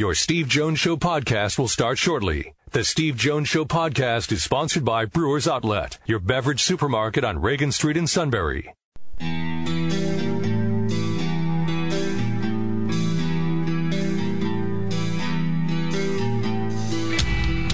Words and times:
Your 0.00 0.14
Steve 0.14 0.48
Jones 0.48 0.78
Show 0.78 0.96
podcast 0.96 1.58
will 1.58 1.68
start 1.68 1.98
shortly. 1.98 2.54
The 2.70 2.84
Steve 2.84 3.18
Jones 3.18 3.50
Show 3.50 3.66
podcast 3.66 4.32
is 4.32 4.42
sponsored 4.42 4.82
by 4.82 5.04
Brewers 5.04 5.46
Outlet, 5.46 5.98
your 6.06 6.18
beverage 6.18 6.62
supermarket 6.62 7.22
on 7.22 7.42
Reagan 7.42 7.70
Street 7.70 7.98
in 7.98 8.06
Sunbury. 8.06 8.72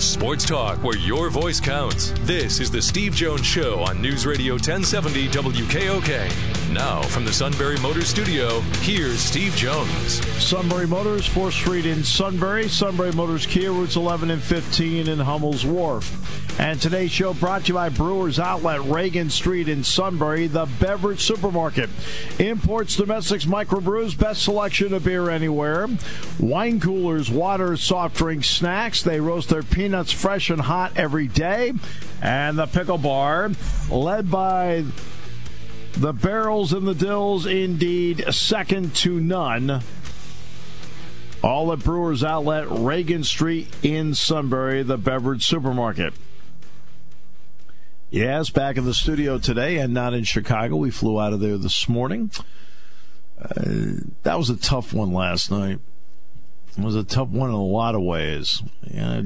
Sports 0.00 0.44
talk 0.44 0.82
where 0.82 0.98
your 0.98 1.30
voice 1.30 1.60
counts. 1.60 2.12
This 2.22 2.58
is 2.58 2.72
the 2.72 2.82
Steve 2.82 3.14
Jones 3.14 3.46
Show 3.46 3.84
on 3.84 4.02
News 4.02 4.26
Radio 4.26 4.54
1070 4.54 5.28
WKOK. 5.28 6.65
Now, 6.72 7.00
from 7.02 7.24
the 7.24 7.32
Sunbury 7.32 7.78
Motors 7.78 8.08
Studio, 8.08 8.60
here's 8.80 9.20
Steve 9.20 9.54
Jones. 9.54 10.20
Sunbury 10.42 10.86
Motors, 10.86 11.26
4th 11.26 11.52
Street 11.52 11.86
in 11.86 12.02
Sunbury. 12.02 12.68
Sunbury 12.68 13.12
Motors 13.12 13.46
Kia, 13.46 13.72
routes 13.72 13.96
11 13.96 14.30
and 14.30 14.42
15 14.42 15.08
in 15.08 15.18
Hummel's 15.18 15.64
Wharf. 15.64 16.58
And 16.58 16.80
today's 16.80 17.10
show 17.10 17.34
brought 17.34 17.62
to 17.62 17.68
you 17.68 17.74
by 17.74 17.88
Brewers 17.88 18.38
Outlet, 18.38 18.82
Reagan 18.82 19.30
Street 19.30 19.68
in 19.68 19.84
Sunbury, 19.84 20.48
the 20.48 20.66
beverage 20.80 21.20
supermarket. 21.20 21.88
Imports, 22.38 22.96
domestics, 22.96 23.44
microbrews, 23.44 24.18
best 24.18 24.42
selection 24.42 24.92
of 24.92 25.04
beer 25.04 25.30
anywhere. 25.30 25.86
Wine 26.40 26.80
coolers, 26.80 27.30
water, 27.30 27.76
soft 27.76 28.16
drinks, 28.16 28.48
snacks. 28.48 29.02
They 29.02 29.20
roast 29.20 29.50
their 29.50 29.62
peanuts 29.62 30.12
fresh 30.12 30.50
and 30.50 30.60
hot 30.60 30.92
every 30.96 31.28
day. 31.28 31.74
And 32.22 32.58
the 32.58 32.66
pickle 32.66 32.98
bar, 32.98 33.50
led 33.90 34.30
by 34.30 34.84
the 35.96 36.12
barrels 36.12 36.72
and 36.72 36.86
the 36.86 36.94
dills, 36.94 37.46
indeed, 37.46 38.24
second 38.30 38.94
to 38.96 39.20
none. 39.20 39.82
All 41.42 41.72
at 41.72 41.80
Brewers 41.80 42.24
Outlet, 42.24 42.66
Reagan 42.70 43.24
Street 43.24 43.68
in 43.82 44.14
Sunbury, 44.14 44.82
the 44.82 44.98
beverage 44.98 45.46
supermarket. 45.46 46.14
Yes, 48.10 48.50
back 48.50 48.76
in 48.76 48.84
the 48.84 48.94
studio 48.94 49.38
today 49.38 49.78
and 49.78 49.92
not 49.92 50.14
in 50.14 50.24
Chicago. 50.24 50.76
We 50.76 50.90
flew 50.90 51.20
out 51.20 51.32
of 51.32 51.40
there 51.40 51.56
this 51.56 51.88
morning. 51.88 52.30
Uh, 53.40 54.06
that 54.22 54.38
was 54.38 54.48
a 54.48 54.56
tough 54.56 54.92
one 54.92 55.12
last 55.12 55.50
night. 55.50 55.80
It 56.76 56.82
was 56.82 56.94
a 56.94 57.04
tough 57.04 57.28
one 57.28 57.48
in 57.50 57.54
a 57.54 57.64
lot 57.64 57.94
of 57.94 58.02
ways. 58.02 58.62
Yeah, 58.90 59.22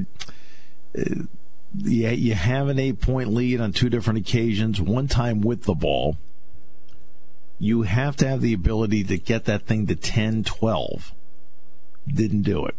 you 1.73 2.33
have 2.33 2.67
an 2.67 2.79
eight 2.79 3.01
point 3.01 3.29
lead 3.33 3.61
on 3.61 3.71
two 3.71 3.89
different 3.89 4.19
occasions, 4.19 4.81
one 4.81 5.07
time 5.07 5.41
with 5.41 5.63
the 5.63 5.75
ball. 5.75 6.17
You 7.61 7.83
have 7.83 8.15
to 8.15 8.27
have 8.27 8.41
the 8.41 8.53
ability 8.53 9.03
to 9.03 9.19
get 9.19 9.45
that 9.45 9.67
thing 9.67 9.85
to 9.85 9.95
10 9.95 10.43
12. 10.45 11.13
Didn't 12.07 12.41
do 12.41 12.65
it. 12.65 12.73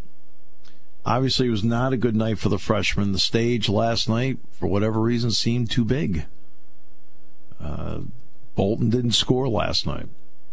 Obviously, 1.07 1.47
it 1.47 1.51
was 1.51 1.63
not 1.63 1.93
a 1.93 1.97
good 1.97 2.17
night 2.17 2.41
for 2.41 2.49
the 2.49 2.59
freshmen. 2.59 3.13
The 3.13 3.21
stage 3.21 3.69
last 3.69 4.09
night, 4.09 4.39
for 4.51 4.67
whatever 4.67 5.01
reason, 5.01 5.31
seemed 5.31 5.71
too 5.71 5.85
big. 5.85 6.27
Uh, 7.61 8.01
Bolton 8.57 8.91
didn't 8.91 9.13
score 9.13 9.49
last 9.49 9.87
night. 9.87 10.09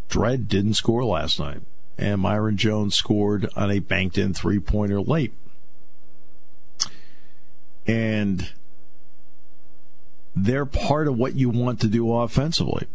Dread 0.10 0.48
didn't 0.48 0.76
score 0.76 1.04
last 1.04 1.40
night. 1.40 1.62
And 1.98 2.22
Myreon 2.22 2.56
Jones 2.56 2.94
scored 2.94 3.50
on 3.56 3.72
a 3.72 3.80
banked 3.80 4.20
in 4.20 4.36
three 4.36 4.60
pointer 4.60 5.02
late. 5.02 5.34
And 7.88 8.52
they're 10.36 10.68
part 10.68 11.08
of 11.08 11.18
what 11.18 11.34
you 11.34 11.50
want 11.50 11.82
to 11.82 11.88
do 11.88 12.14
offensively. 12.14 12.86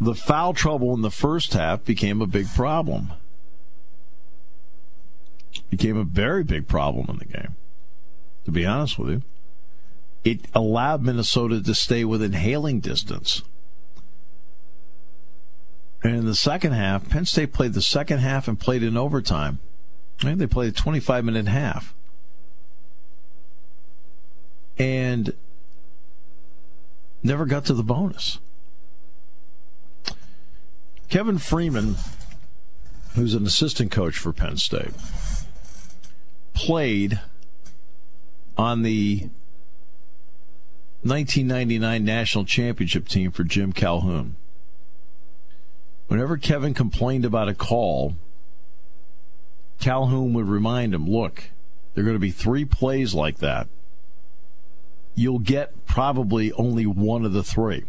The 0.00 0.14
foul 0.14 0.52
trouble 0.52 0.94
in 0.94 1.02
the 1.02 1.10
first 1.10 1.54
half 1.54 1.84
became 1.84 2.20
a 2.20 2.26
big 2.26 2.48
problem. 2.48 3.12
Became 5.70 5.96
a 5.96 6.04
very 6.04 6.44
big 6.44 6.68
problem 6.68 7.06
in 7.08 7.18
the 7.18 7.24
game, 7.24 7.56
to 8.44 8.50
be 8.50 8.66
honest 8.66 8.98
with 8.98 9.08
you. 9.10 9.22
It 10.24 10.46
allowed 10.54 11.02
Minnesota 11.02 11.62
to 11.62 11.74
stay 11.74 12.04
within 12.04 12.32
hailing 12.32 12.80
distance. 12.80 13.42
And 16.02 16.16
in 16.16 16.26
the 16.26 16.34
second 16.34 16.72
half, 16.72 17.08
Penn 17.08 17.24
State 17.24 17.52
played 17.52 17.72
the 17.72 17.82
second 17.82 18.18
half 18.18 18.48
and 18.48 18.58
played 18.58 18.82
in 18.82 18.96
overtime. 18.96 19.60
And 20.22 20.40
they 20.40 20.46
played 20.46 20.70
a 20.70 20.72
25 20.72 21.24
minute 21.24 21.48
half. 21.48 21.94
And 24.78 25.32
never 27.22 27.46
got 27.46 27.64
to 27.66 27.74
the 27.74 27.82
bonus. 27.82 28.38
Kevin 31.08 31.38
Freeman, 31.38 31.96
who's 33.14 33.34
an 33.34 33.46
assistant 33.46 33.92
coach 33.92 34.18
for 34.18 34.32
Penn 34.32 34.56
State, 34.56 34.92
played 36.52 37.20
on 38.56 38.82
the 38.82 39.28
1999 41.02 42.04
national 42.04 42.44
championship 42.44 43.06
team 43.06 43.30
for 43.30 43.44
Jim 43.44 43.72
Calhoun. 43.72 44.36
Whenever 46.08 46.36
Kevin 46.36 46.74
complained 46.74 47.24
about 47.24 47.48
a 47.48 47.54
call, 47.54 48.16
Calhoun 49.78 50.32
would 50.32 50.48
remind 50.48 50.94
him, 50.94 51.08
look, 51.08 51.50
there 51.94 52.02
are 52.02 52.04
going 52.04 52.16
to 52.16 52.20
be 52.20 52.30
three 52.30 52.64
plays 52.64 53.14
like 53.14 53.38
that. 53.38 53.68
You'll 55.14 55.38
get 55.38 55.86
probably 55.86 56.52
only 56.52 56.86
one 56.86 57.24
of 57.24 57.32
the 57.32 57.44
three. 57.44 57.84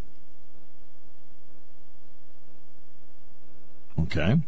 Okay. 4.08 4.40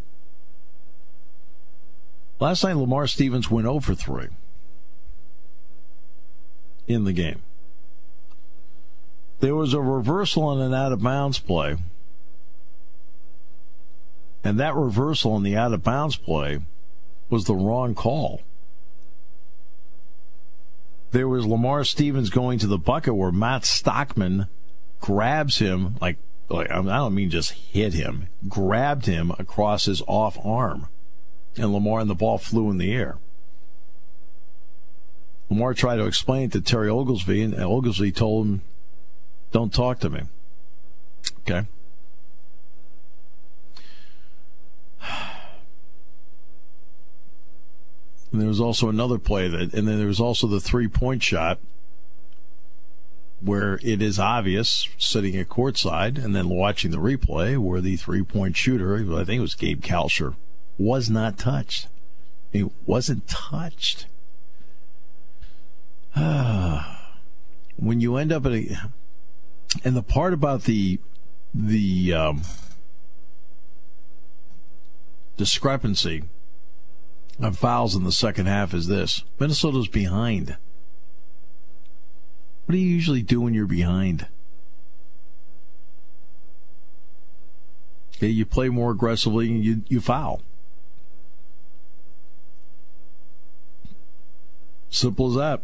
Last 2.40 2.64
night, 2.64 2.78
Lamar 2.78 3.08
Stevens 3.08 3.52
went 3.52 3.68
over 3.68 3.94
3 3.94 4.28
in 6.88 7.04
the 7.04 7.12
game. 7.12 7.42
There 9.42 9.56
was 9.56 9.74
a 9.74 9.82
reversal 9.82 10.44
on 10.44 10.62
an 10.62 10.74
out 10.74 10.94
of 10.94 11.02
bounds 11.02 11.40
play. 11.40 11.76
And 14.46 14.58
that 14.60 14.76
reversal 14.76 15.34
on 15.34 15.44
the 15.44 15.58
out 15.58 15.74
of 15.74 15.84
bounds 15.84 16.16
play 16.16 16.62
was 17.30 17.44
the 17.44 17.56
wrong 17.56 17.94
call. 17.94 18.42
There 21.12 21.28
was 21.28 21.46
Lamar 21.46 21.84
Stevens 21.84 22.30
going 22.30 22.60
to 22.60 22.68
the 22.68 22.78
bucket 22.78 23.16
where 23.16 23.32
Matz 23.32 23.68
Stockman 23.68 24.48
grabs 25.02 25.58
him 25.58 25.96
like 26.00 26.18
like, 26.50 26.72
I 26.72 26.82
don't 26.82 27.14
mean 27.14 27.30
just 27.30 27.52
hit 27.52 27.94
him, 27.94 28.28
grabbed 28.48 29.06
him 29.06 29.32
across 29.38 29.86
his 29.86 30.02
off 30.08 30.38
arm. 30.44 30.88
And 31.56 31.74
Lamar 31.74 32.00
and 32.00 32.10
the 32.10 32.16
ball 32.16 32.38
flew 32.38 32.70
in 32.72 32.78
the 32.78 32.94
air. 32.94 33.18
Lamar 35.50 35.74
tried 35.74 35.98
to 35.98 36.06
explain 36.06 36.44
it 36.44 36.52
to 36.54 36.62
Terry 36.62 36.90
Oglesby, 36.90 37.42
and 37.42 37.56
Oglesby 37.56 38.12
told 38.12 38.48
him, 38.48 38.62
Don't 39.52 39.74
talk 39.74 40.00
to 40.00 40.10
me. 40.10 40.22
Okay. 41.40 41.68
And 48.32 48.40
there 48.40 48.48
was 48.48 48.62
also 48.62 48.90
another 48.90 49.18
play 49.18 49.48
that, 49.48 49.74
and 49.74 49.88
then 49.88 49.98
there 49.98 50.06
was 50.06 50.20
also 50.20 50.46
the 50.46 50.60
three 50.60 50.88
point 50.88 51.24
shot 51.24 51.58
where 53.42 53.80
it 53.82 54.02
is 54.02 54.20
obvious 54.20 54.90
sitting 54.98 55.36
at 55.38 55.50
courtside 55.50 56.24
and 56.24 56.36
then 56.36 56.50
watching 56.50 56.92
the 56.92 56.98
replay 56.98 57.58
where 57.58 57.82
the 57.82 57.96
three 57.96 58.24
point 58.24 58.58
shooter, 58.58 58.96
I 58.96 59.24
think 59.24 59.40
it 59.40 59.42
was 59.42 59.56
Gabe 59.56 59.82
Kalscheur, 59.82 60.36
was 60.78 61.10
not 61.10 61.38
touched. 61.38 61.88
He 62.52 62.70
wasn't 62.86 63.28
touched. 63.28 64.08
when 66.16 68.02
you 68.02 68.18
end 68.18 68.32
up 68.32 68.46
at 68.46 68.52
a, 68.52 68.92
and 69.84 69.96
the 69.96 70.04
part 70.04 70.34
about 70.34 70.64
the, 70.64 71.00
the, 71.54 72.14
um, 72.14 72.42
discrepancy 75.40 76.24
of 77.40 77.58
fouls 77.58 77.96
in 77.96 78.04
the 78.04 78.12
second 78.12 78.46
half 78.48 78.74
is 78.74 78.88
this 78.88 79.24
Minnesota's 79.40 79.88
behind. 79.88 80.58
What 82.70 82.74
do 82.74 82.82
you 82.82 82.94
usually 82.94 83.24
do 83.24 83.42
when 83.42 83.56
you're 83.56 83.66
behind? 83.66 84.28
Okay, 88.16 88.28
you 88.28 88.46
play 88.46 88.70
more 88.70 88.92
aggressively 88.92 89.50
and 89.50 89.66
you, 89.66 89.82
you 89.88 90.00
foul. 90.00 90.44
Simple 94.92 95.30
as 95.30 95.36
that. 95.38 95.64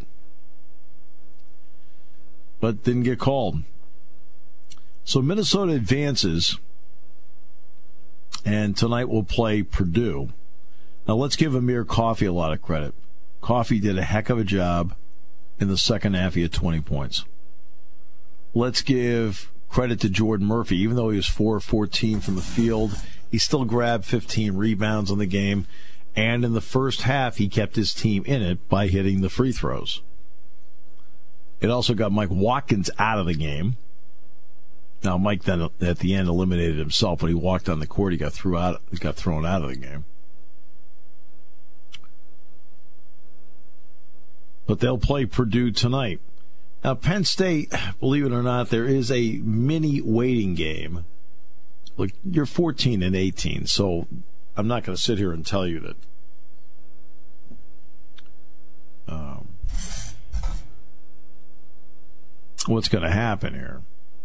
But 2.60 2.84
didn't 2.84 3.04
get 3.04 3.20
called. 3.20 3.62
So 5.04 5.22
Minnesota 5.22 5.74
advances, 5.74 6.58
and 8.44 8.76
tonight 8.76 9.10
we'll 9.10 9.22
play 9.22 9.62
Purdue. 9.62 10.30
Now 11.08 11.14
let's 11.14 11.36
give 11.36 11.54
Amir 11.54 11.86
Coffey 11.86 12.26
a 12.26 12.34
lot 12.34 12.52
of 12.52 12.64
credit. 12.64 12.96
Coffey 13.42 13.80
did 13.80 14.00
a 14.00 14.04
heck 14.04 14.32
of 14.32 14.40
a 14.40 14.44
job 14.44 14.96
in 15.60 15.68
the 15.68 15.78
second 15.78 16.16
half, 16.16 16.36
he 16.36 16.42
had 16.42 16.54
20 16.54 16.82
points. 16.82 17.26
Let's 18.54 18.82
give 18.82 19.52
credit 19.70 20.00
to 20.02 20.10
Jordan 20.10 20.48
Murphy, 20.48 20.78
even 20.78 20.96
though 20.96 21.10
he 21.10 21.18
was 21.18 21.28
4 21.28 21.60
14 21.60 22.22
from 22.22 22.36
the 22.36 22.42
field, 22.42 22.96
He 23.30 23.38
still 23.38 23.66
grabbed 23.66 24.06
15 24.06 24.56
rebounds 24.56 25.12
on 25.12 25.18
the 25.18 25.26
game. 25.26 25.68
And 26.16 26.46
in 26.46 26.54
the 26.54 26.62
first 26.62 27.02
half, 27.02 27.38
he 27.38 27.50
kept 27.50 27.76
his 27.76 27.94
team 27.94 28.24
in 28.26 28.42
it 28.42 28.70
by 28.70 28.88
hitting 28.88 29.20
the 29.20 29.30
free 29.30 29.52
throws. 29.52 30.02
It 31.60 31.70
also 31.70 31.94
got 31.94 32.14
Mike 32.14 32.30
Watkins 32.32 32.90
out 32.98 33.20
of 33.20 33.26
the 33.26 33.34
game. 33.34 33.76
Now, 35.04 35.18
Mike 35.18 35.44
then 35.44 35.70
at 35.82 36.00
the 36.00 36.14
end 36.14 36.30
eliminated 36.30 36.78
himself 36.78 37.22
when 37.22 37.30
he 37.30 37.36
walked 37.36 37.68
on 37.68 37.80
the 37.80 37.88
court. 37.88 38.14
He 38.14 38.18
got 38.18 38.32
threw 38.32 38.58
out. 38.58 38.82
He 38.92 38.98
got 38.98 39.16
thrown 39.16 39.46
out 39.46 39.64
of 39.64 39.70
the 39.70 39.76
game. 39.76 40.06
But 44.66 44.80
they'll 44.80 44.98
play 44.98 45.26
Purdue 45.26 45.72
tonight. 45.72 46.20
Now, 46.84 46.94
Penn 46.96 47.24
State, 47.24 47.74
believe 48.00 48.26
it 48.26 48.32
or 48.32 48.44
not, 48.44 48.70
there 48.70 48.86
is 48.86 49.12
a 49.12 49.40
mini 49.44 50.02
waiting 50.02 50.54
game. 50.54 51.06
Look, 51.98 52.12
you're 52.24 52.46
14 52.46 53.02
and 53.02 53.16
18, 53.16 53.66
so 53.66 54.08
I'm 54.56 54.68
not 54.68 54.84
going 54.84 54.96
to 54.96 55.02
sit 55.02 55.18
here 55.18 55.32
and 55.32 55.46
tell 55.46 55.66
you 55.66 55.80
that. 55.80 55.96
Um, 59.08 59.48
what's 62.68 62.88
going 62.88 63.04
to 63.04 63.12
happen 63.12 63.54
here? 63.54 63.82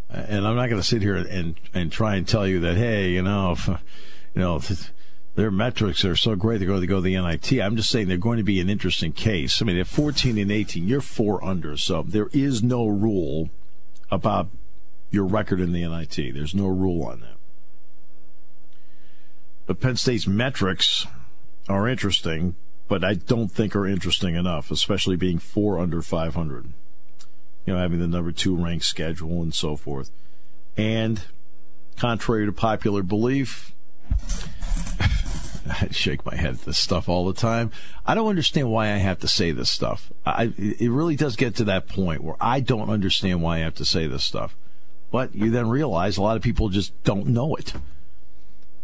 And 0.08 0.46
I'm 0.46 0.56
not 0.56 0.68
going 0.68 0.80
to 0.80 0.86
sit 0.86 1.02
here 1.02 1.16
and 1.16 1.54
and 1.72 1.92
try 1.92 2.16
and 2.16 2.26
tell 2.26 2.46
you 2.46 2.60
that 2.60 2.76
hey, 2.76 3.10
you 3.10 3.22
know, 3.22 3.52
if, 3.52 3.68
you 4.34 4.40
know, 4.42 4.56
if 4.56 4.92
their 5.34 5.50
metrics 5.50 6.04
are 6.04 6.16
so 6.16 6.34
great, 6.34 6.58
they're 6.58 6.68
going 6.68 6.80
to 6.80 6.86
go 6.86 6.96
to 6.96 7.00
the 7.02 7.18
NIT. 7.18 7.52
I'm 7.52 7.76
just 7.76 7.90
saying 7.90 8.08
they're 8.08 8.16
going 8.16 8.38
to 8.38 8.44
be 8.44 8.60
an 8.60 8.68
interesting 8.68 9.12
case. 9.12 9.62
I 9.62 9.64
mean, 9.64 9.78
at 9.78 9.86
14 9.86 10.38
and 10.38 10.50
18, 10.50 10.86
you're 10.86 11.00
four 11.00 11.42
under, 11.44 11.76
so 11.76 12.02
there 12.02 12.28
is 12.32 12.62
no 12.62 12.86
rule 12.86 13.50
about 14.10 14.48
your 15.10 15.24
record 15.24 15.60
in 15.60 15.72
the 15.72 15.86
NIT. 15.86 16.34
There's 16.34 16.54
no 16.54 16.66
rule 16.66 17.04
on 17.04 17.20
that. 17.20 17.36
But 19.66 19.80
Penn 19.80 19.96
State's 19.96 20.26
metrics 20.26 21.06
are 21.68 21.88
interesting, 21.88 22.56
but 22.88 23.04
I 23.04 23.14
don't 23.14 23.48
think 23.48 23.76
are 23.76 23.86
interesting 23.86 24.34
enough, 24.34 24.70
especially 24.70 25.16
being 25.16 25.38
four 25.38 25.78
under 25.78 26.02
500 26.02 26.72
you 27.66 27.74
know, 27.74 27.80
having 27.80 27.98
the 27.98 28.06
number 28.06 28.32
two 28.32 28.56
ranked 28.56 28.84
schedule 28.84 29.42
and 29.42 29.54
so 29.54 29.76
forth. 29.76 30.10
And 30.76 31.22
contrary 31.96 32.46
to 32.46 32.52
popular 32.52 33.02
belief, 33.02 33.74
I 35.68 35.88
shake 35.90 36.24
my 36.24 36.34
head 36.34 36.54
at 36.54 36.60
this 36.62 36.78
stuff 36.78 37.08
all 37.08 37.26
the 37.26 37.38
time. 37.38 37.70
I 38.06 38.14
don't 38.14 38.28
understand 38.28 38.70
why 38.70 38.86
I 38.86 38.96
have 38.96 39.18
to 39.20 39.28
say 39.28 39.52
this 39.52 39.70
stuff. 39.70 40.12
I, 40.24 40.52
it 40.56 40.90
really 40.90 41.16
does 41.16 41.36
get 41.36 41.56
to 41.56 41.64
that 41.64 41.88
point 41.88 42.22
where 42.22 42.36
I 42.40 42.60
don't 42.60 42.90
understand 42.90 43.42
why 43.42 43.56
I 43.56 43.60
have 43.60 43.74
to 43.76 43.84
say 43.84 44.06
this 44.06 44.24
stuff. 44.24 44.56
But 45.10 45.34
you 45.34 45.50
then 45.50 45.68
realize 45.68 46.16
a 46.16 46.22
lot 46.22 46.36
of 46.36 46.42
people 46.42 46.68
just 46.68 46.92
don't 47.02 47.26
know 47.26 47.54
it. 47.56 47.74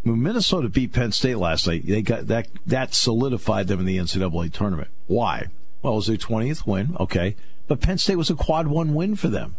When 0.02 0.23
Minnesota 0.23 0.69
beat 0.69 0.93
Penn 0.93 1.12
State 1.12 1.37
last 1.37 1.67
night, 1.67 1.87
they 1.87 2.02
got 2.02 2.26
that 2.28 2.49
that 2.64 2.94
solidified 2.94 3.69
them 3.69 3.81
in 3.81 3.87
the 3.87 3.99
NCAA 3.99 4.52
tournament. 4.52 4.88
Why? 5.06 5.46
Well, 5.82 5.94
it 5.94 5.96
was 5.96 6.06
their 6.06 6.17
20th 6.17 6.67
win. 6.67 6.96
Okay. 6.99 7.37
But 7.69 7.81
Penn 7.81 7.99
State 7.99 8.17
was 8.17 8.31
a 8.31 8.34
quad 8.34 8.69
one 8.69 8.94
win 8.94 9.17
for 9.17 9.28
them. 9.28 9.56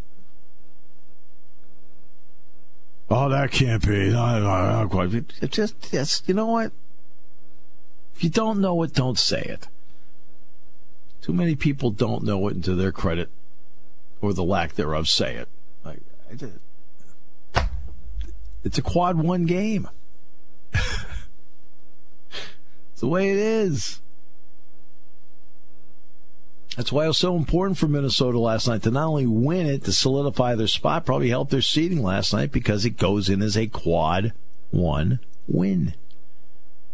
Oh, 3.10 3.30
that 3.30 3.52
can't 3.52 3.86
be. 3.86 4.10
Just, 5.50 5.75
yes, 5.92 6.24
you 6.25 6.34
know 6.34 6.48
what? 6.48 6.72
If 8.18 8.24
you 8.24 8.31
don't 8.31 8.60
know 8.60 8.81
it, 8.81 8.96
don't 8.96 9.19
say 9.19 9.42
it. 9.42 9.68
Too 11.22 11.34
many 11.34 11.56
people 11.56 11.92
don't 11.92 12.24
know 12.24 12.48
it, 12.48 12.56
and 12.56 12.64
to 12.64 12.74
their 12.74 12.92
credit, 12.92 13.30
or 14.22 14.34
the 14.34 14.44
lack 14.44 14.74
thereof, 14.74 15.08
say 15.08 15.36
it. 15.36 15.48
It's 18.64 18.80
a 18.80 18.81
quad 18.81 19.19
one 19.19 19.46
game. 19.46 19.88
it's 20.74 21.06
the 23.02 23.08
way 23.08 23.30
it 23.30 23.38
is. 23.38 24.02
That's 26.75 26.92
why 26.92 27.06
it 27.06 27.10
was 27.10 27.19
so 27.19 27.36
important 27.36 27.78
for 27.78 27.88
Minnesota 27.88 28.40
last 28.40 28.68
night 28.68 28.81
to 28.81 28.90
not 28.90 29.10
only 29.10 29.28
win 29.28 29.68
it, 29.68 29.84
to 29.84 29.92
solidify 29.92 30.56
their 30.56 30.66
spot, 30.66 31.06
probably 31.06 31.30
help 31.30 31.52
their 31.52 31.62
seeding 31.62 32.02
last 32.02 32.34
night 32.34 32.52
because 32.52 32.84
it 32.84 32.98
goes 32.98 33.30
in 33.30 33.44
as 33.44 33.56
a 33.56 33.68
quad 33.68 34.34
one 34.72 35.19
win. 35.48 35.94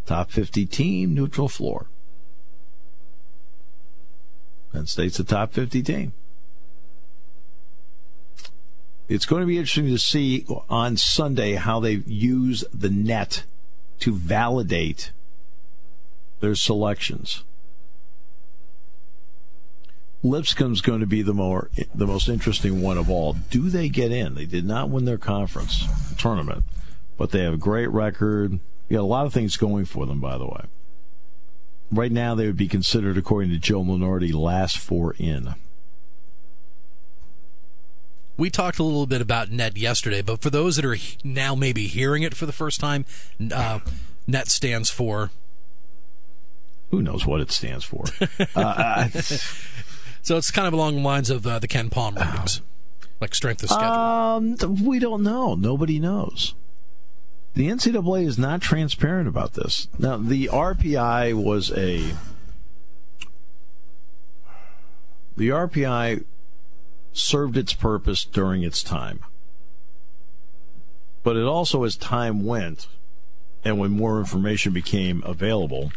Top 0.06 0.32
50 0.32 0.66
team, 0.66 1.14
neutral 1.14 1.48
floor. 1.48 1.88
Penn 4.72 4.88
State's 4.88 5.20
a 5.20 5.24
top 5.24 5.54
50 5.54 5.82
team. 5.84 6.14
It's 9.08 9.26
going 9.26 9.42
to 9.42 9.48
be 9.48 9.58
interesting 9.58 9.88
to 9.88 10.00
see 10.00 10.46
on 10.70 10.98
Sunday 10.98 11.54
how 11.56 11.80
they 11.80 12.04
use 12.08 12.64
the 12.74 12.90
net 12.90 13.44
to 14.00 14.14
validate 14.14 15.12
their 16.40 16.56
selections. 16.56 17.44
Lipscomb's 20.24 20.82
going 20.82 21.02
to 21.02 21.06
be 21.06 21.22
the 21.22 21.34
more 21.34 21.70
the 21.94 22.08
most 22.08 22.30
interesting 22.30 22.82
one 22.82 22.98
of 22.98 23.10
all. 23.10 23.34
Do 23.34 23.70
they 23.70 23.90
get 23.90 24.12
in? 24.12 24.36
They 24.36 24.46
did 24.46 24.66
not 24.66 24.90
win 24.90 25.04
their 25.04 25.18
conference 25.18 25.86
tournament, 26.18 26.64
but 27.18 27.32
they 27.32 27.44
have 27.44 27.54
a 27.54 27.58
great 27.58 27.90
record. 27.90 28.60
You 28.94 29.00
got 29.00 29.06
a 29.06 29.08
lot 29.08 29.26
of 29.26 29.34
things 29.34 29.58
going 29.58 29.86
for 29.86 30.06
them, 30.06 30.20
by 30.20 30.38
the 30.38 30.46
way. 30.46 30.66
Right 31.90 32.12
now, 32.12 32.36
they 32.36 32.46
would 32.46 32.56
be 32.56 32.68
considered, 32.68 33.18
according 33.18 33.50
to 33.50 33.58
Joe 33.58 33.82
Lunardi, 33.82 34.32
last 34.32 34.78
four 34.78 35.16
in. 35.18 35.56
We 38.38 38.52
talked 38.52 38.78
a 38.78 38.84
little 38.84 39.08
bit 39.08 39.20
about 39.20 39.50
net 39.50 39.78
yesterday, 39.78 40.22
but 40.22 40.44
for 40.44 40.52
those 40.52 40.76
that 40.76 40.86
are 40.86 40.98
now 41.24 41.56
maybe 41.56 41.88
hearing 41.88 42.22
it 42.22 42.36
for 42.36 42.46
the 42.46 42.52
first 42.52 42.80
time, 42.80 43.06
uh, 43.52 43.80
net 44.28 44.48
stands 44.50 44.92
for. 44.92 45.32
Who 46.92 47.02
knows 47.02 47.26
what 47.26 47.42
it 47.42 47.52
stands 47.52 47.84
for? 47.84 48.04
uh, 48.56 49.08
so 50.22 50.38
it's 50.38 50.52
kind 50.52 50.68
of 50.68 50.74
along 50.76 50.98
the 50.98 51.02
lines 51.02 51.32
of 51.32 51.48
uh, 51.48 51.58
the 51.58 51.68
KenPom 51.68 52.16
ratings, 52.16 52.62
like 53.20 53.34
strength 53.34 53.64
of 53.64 53.72
schedule. 53.72 53.90
Um, 53.90 54.86
we 54.86 55.00
don't 55.00 55.24
know. 55.24 55.56
Nobody 55.56 55.98
knows. 55.98 56.54
The 57.54 57.68
NCAA 57.68 58.26
is 58.26 58.38
not 58.38 58.62
transparent 58.62 59.28
about 59.28 59.54
this. 59.54 59.88
Now, 60.00 60.18
the 60.18 60.48
RPI 60.48 61.34
was 61.34 61.72
a. 61.72 62.14
The 65.38 65.50
RPI 65.50 66.26
served 67.12 67.58
its 67.58 67.74
purpose 67.74 68.26
during 68.26 68.64
its 68.64 68.82
time. 68.82 69.20
But 71.22 71.38
it 71.38 71.46
also, 71.46 71.84
as 71.84 71.96
time 71.96 72.44
went, 72.44 72.88
and 73.64 73.78
when 73.78 73.92
more 73.92 74.20
information 74.20 74.74
became 74.74 75.22
available, 75.24 75.92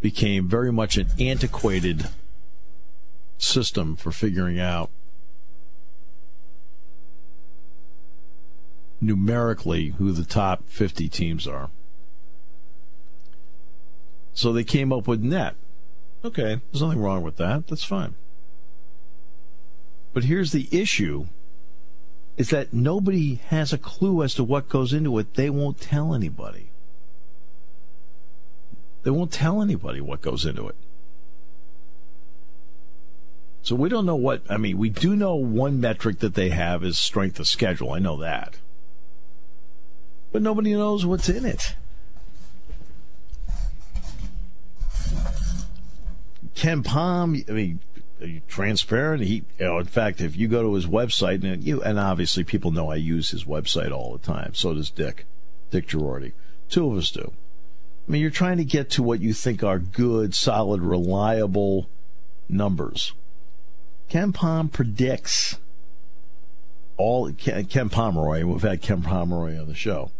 became 0.00 0.48
very 0.48 0.70
much 0.70 0.96
an 0.96 1.08
antiquated 1.18 2.08
system 3.38 3.96
for 3.96 4.12
figuring 4.12 4.60
out 4.60 4.90
numerically 9.10 9.88
who 9.98 10.12
the 10.12 10.24
top 10.24 10.68
50 10.68 11.08
teams 11.08 11.46
are. 11.46 11.70
So 14.32 14.52
they 14.52 14.64
came 14.64 14.92
up 14.92 15.08
with 15.08 15.20
net. 15.20 15.56
Okay, 16.24 16.60
there's 16.70 16.82
nothing 16.82 17.00
wrong 17.00 17.22
with 17.22 17.36
that. 17.36 17.66
That's 17.66 17.82
fine. 17.82 18.14
But 20.12 20.24
here's 20.24 20.52
the 20.52 20.68
issue 20.70 21.26
is 22.36 22.50
that 22.50 22.72
nobody 22.72 23.34
has 23.48 23.72
a 23.72 23.78
clue 23.78 24.22
as 24.22 24.34
to 24.34 24.44
what 24.44 24.68
goes 24.68 24.92
into 24.92 25.18
it. 25.18 25.34
They 25.34 25.50
won't 25.50 25.80
tell 25.80 26.14
anybody. 26.14 26.70
They 29.02 29.10
won't 29.10 29.32
tell 29.32 29.60
anybody 29.60 30.00
what 30.00 30.22
goes 30.22 30.46
into 30.46 30.68
it. 30.68 30.76
So 33.62 33.74
we 33.74 33.88
don't 33.88 34.06
know 34.06 34.16
what, 34.16 34.42
I 34.48 34.56
mean, 34.56 34.78
we 34.78 34.88
do 34.88 35.14
know 35.16 35.34
one 35.34 35.80
metric 35.80 36.20
that 36.20 36.34
they 36.34 36.48
have 36.50 36.82
is 36.82 36.96
strength 36.96 37.38
of 37.40 37.46
schedule. 37.46 37.92
I 37.92 37.98
know 37.98 38.16
that. 38.18 38.56
But 40.32 40.42
nobody 40.42 40.74
knows 40.74 41.04
what's 41.04 41.28
in 41.28 41.44
it. 41.44 41.74
KenPom, 46.54 47.48
I 47.48 47.52
mean, 47.52 47.80
transparent. 48.48 49.22
He, 49.24 49.44
you 49.58 49.64
know, 49.64 49.78
in 49.78 49.86
fact, 49.86 50.20
if 50.20 50.36
you 50.36 50.46
go 50.46 50.62
to 50.62 50.74
his 50.74 50.86
website, 50.86 51.42
and 51.42 51.64
you, 51.64 51.82
and 51.82 51.98
obviously 51.98 52.44
people 52.44 52.70
know 52.70 52.90
I 52.90 52.96
use 52.96 53.30
his 53.30 53.44
website 53.44 53.92
all 53.92 54.12
the 54.12 54.18
time. 54.18 54.54
So 54.54 54.74
does 54.74 54.90
Dick, 54.90 55.26
Dick 55.70 55.88
Jerardi. 55.88 56.32
Two 56.68 56.90
of 56.90 56.98
us 56.98 57.10
do. 57.10 57.32
I 58.06 58.12
mean, 58.12 58.22
you're 58.22 58.30
trying 58.30 58.58
to 58.58 58.64
get 58.64 58.90
to 58.90 59.02
what 59.02 59.20
you 59.20 59.32
think 59.32 59.62
are 59.62 59.78
good, 59.78 60.34
solid, 60.34 60.82
reliable 60.82 61.88
numbers. 62.48 63.12
KenPom 64.10 64.72
predicts 64.72 65.58
all 66.96 67.32
Ken 67.32 67.88
Pomeroy. 67.88 68.44
We've 68.44 68.62
had 68.62 68.82
Ken 68.82 69.02
Pomeroy 69.02 69.58
on 69.58 69.66
the 69.66 69.74
show. 69.74 70.10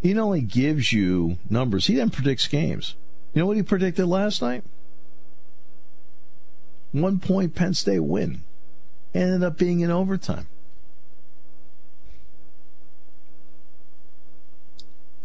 He 0.00 0.14
not 0.14 0.24
only 0.24 0.40
gives 0.40 0.92
you 0.92 1.38
numbers, 1.48 1.86
he 1.86 1.96
then 1.96 2.10
predicts 2.10 2.48
games. 2.48 2.94
You 3.34 3.40
know 3.40 3.46
what 3.46 3.56
he 3.56 3.62
predicted 3.62 4.06
last 4.06 4.40
night? 4.40 4.64
One 6.92 7.18
point 7.18 7.54
Penn 7.54 7.74
State 7.74 8.00
win. 8.00 8.42
Ended 9.14 9.42
up 9.42 9.58
being 9.58 9.80
in 9.80 9.90
overtime. 9.90 10.46